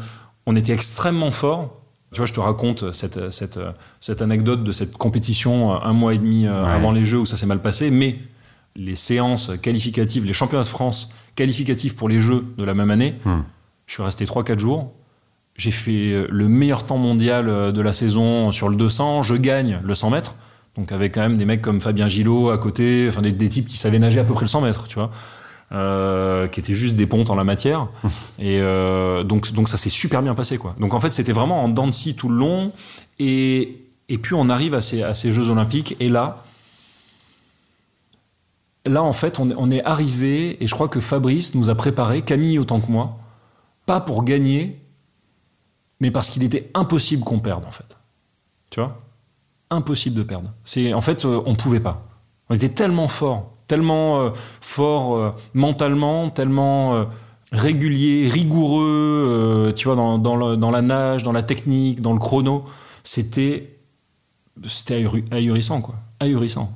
[0.46, 1.76] on était extrêmement fort.
[2.12, 3.60] Tu vois, je te raconte cette, cette,
[4.00, 7.36] cette anecdote de cette compétition euh, un mois et demi avant les Jeux où ça
[7.36, 8.18] s'est mal passé, mais
[8.74, 13.14] les séances qualificatives, les championnats de France qualificatifs pour les Jeux de la même année,
[13.24, 13.42] hmm.
[13.86, 14.92] je suis resté 3-4 jours
[15.60, 19.22] j'ai fait euh, le meilleur temps mondial euh, de la saison sur le 200.
[19.22, 20.34] Je gagne le 100 mètres.
[20.76, 23.76] Donc avec quand même des mecs comme Fabien Gillot à côté, enfin des, types qui
[23.76, 25.10] savaient nager à peu près le 100 mètres, tu vois.
[25.72, 27.88] Euh, qui étaient juste des pontes en la matière.
[28.38, 28.60] et
[29.24, 30.74] donc, donc ça s'est super bien passé, quoi.
[30.80, 32.72] Donc en fait, c'était vraiment en dents de scie tout le long.
[33.18, 35.96] Et, et puis on arrive à ces, à ces Jeux Olympiques.
[36.00, 36.44] Et là,
[38.86, 42.22] là en fait, on, on est arrivé, et je crois que Fabrice nous a préparé,
[42.22, 43.18] Camille autant que moi,
[43.84, 44.79] pas pour gagner,
[46.00, 47.96] mais parce qu'il était impossible qu'on perde, en fait.
[48.70, 49.00] Tu vois?
[49.70, 50.50] Impossible de perdre.
[50.64, 52.06] C'est En fait, euh, on pouvait pas.
[52.48, 54.30] On était tellement fort, tellement euh,
[54.60, 57.06] fort euh, mentalement, tellement
[57.52, 62.64] régulier, rigoureux, tu vois, dans, dans, dans, la nage, dans la technique, dans le chrono.
[63.02, 63.76] C'était
[64.68, 65.94] c'était ahurissant, quoi.
[66.20, 66.72] Ahurissant.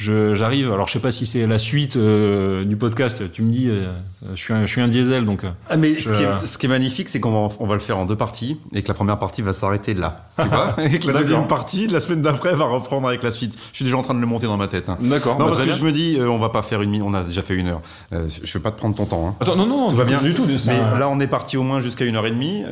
[0.00, 3.68] J'arrive, alors je sais pas si c'est la suite euh, du podcast, tu me dis,
[3.68, 3.92] euh,
[4.34, 5.44] je, suis un, je suis un diesel, donc...
[5.44, 7.74] Euh, ah, mais ce, qui est, ce, qui est, magnifique, c'est qu'on va, on va
[7.74, 10.74] le faire en deux parties, et que la première partie va s'arrêter là, tu vois
[10.84, 13.56] Et que la deuxième partie, la semaine d'après, va reprendre avec la suite.
[13.72, 14.88] Je suis déjà en train de le monter dans ma tête.
[14.88, 14.98] Hein.
[15.00, 15.38] D'accord.
[15.38, 17.22] Non, bah, parce que je me dis, on va pas faire une minute, on a
[17.22, 17.82] déjà fait une heure.
[18.10, 19.28] je vais pas te prendre ton temps.
[19.28, 19.34] Hein.
[19.40, 20.46] Attends, non, non, tout va bien du tout.
[20.46, 22.62] Mais là, on est parti au moins jusqu'à une heure et demie,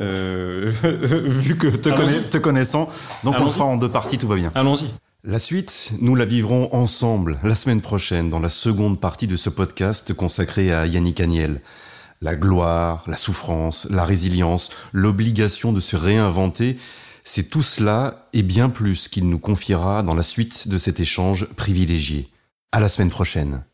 [0.83, 1.89] vu que te,
[2.29, 2.89] te connaissant,
[3.23, 4.51] donc on le fera en deux parties, tout va bien.
[4.55, 4.89] Allons-y.
[5.25, 9.49] La suite, nous la vivrons ensemble la semaine prochaine dans la seconde partie de ce
[9.49, 11.59] podcast consacré à Yannick Agnel.
[12.21, 16.77] La gloire, la souffrance, la résilience, l'obligation de se réinventer,
[17.25, 21.47] c'est tout cela et bien plus qu'il nous confiera dans la suite de cet échange
[21.57, 22.29] privilégié.
[22.71, 23.65] À la semaine prochaine.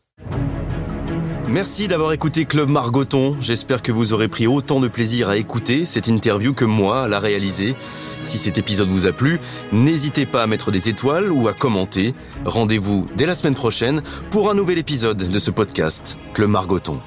[1.46, 3.36] Merci d'avoir écouté Club Margoton.
[3.40, 7.08] J'espère que vous aurez pris autant de plaisir à écouter cette interview que moi à
[7.08, 7.76] la réaliser.
[8.22, 9.38] Si cet épisode vous a plu,
[9.72, 12.14] n'hésitez pas à mettre des étoiles ou à commenter.
[12.44, 17.00] Rendez-vous dès la semaine prochaine pour un nouvel épisode de ce podcast, Club Margoton.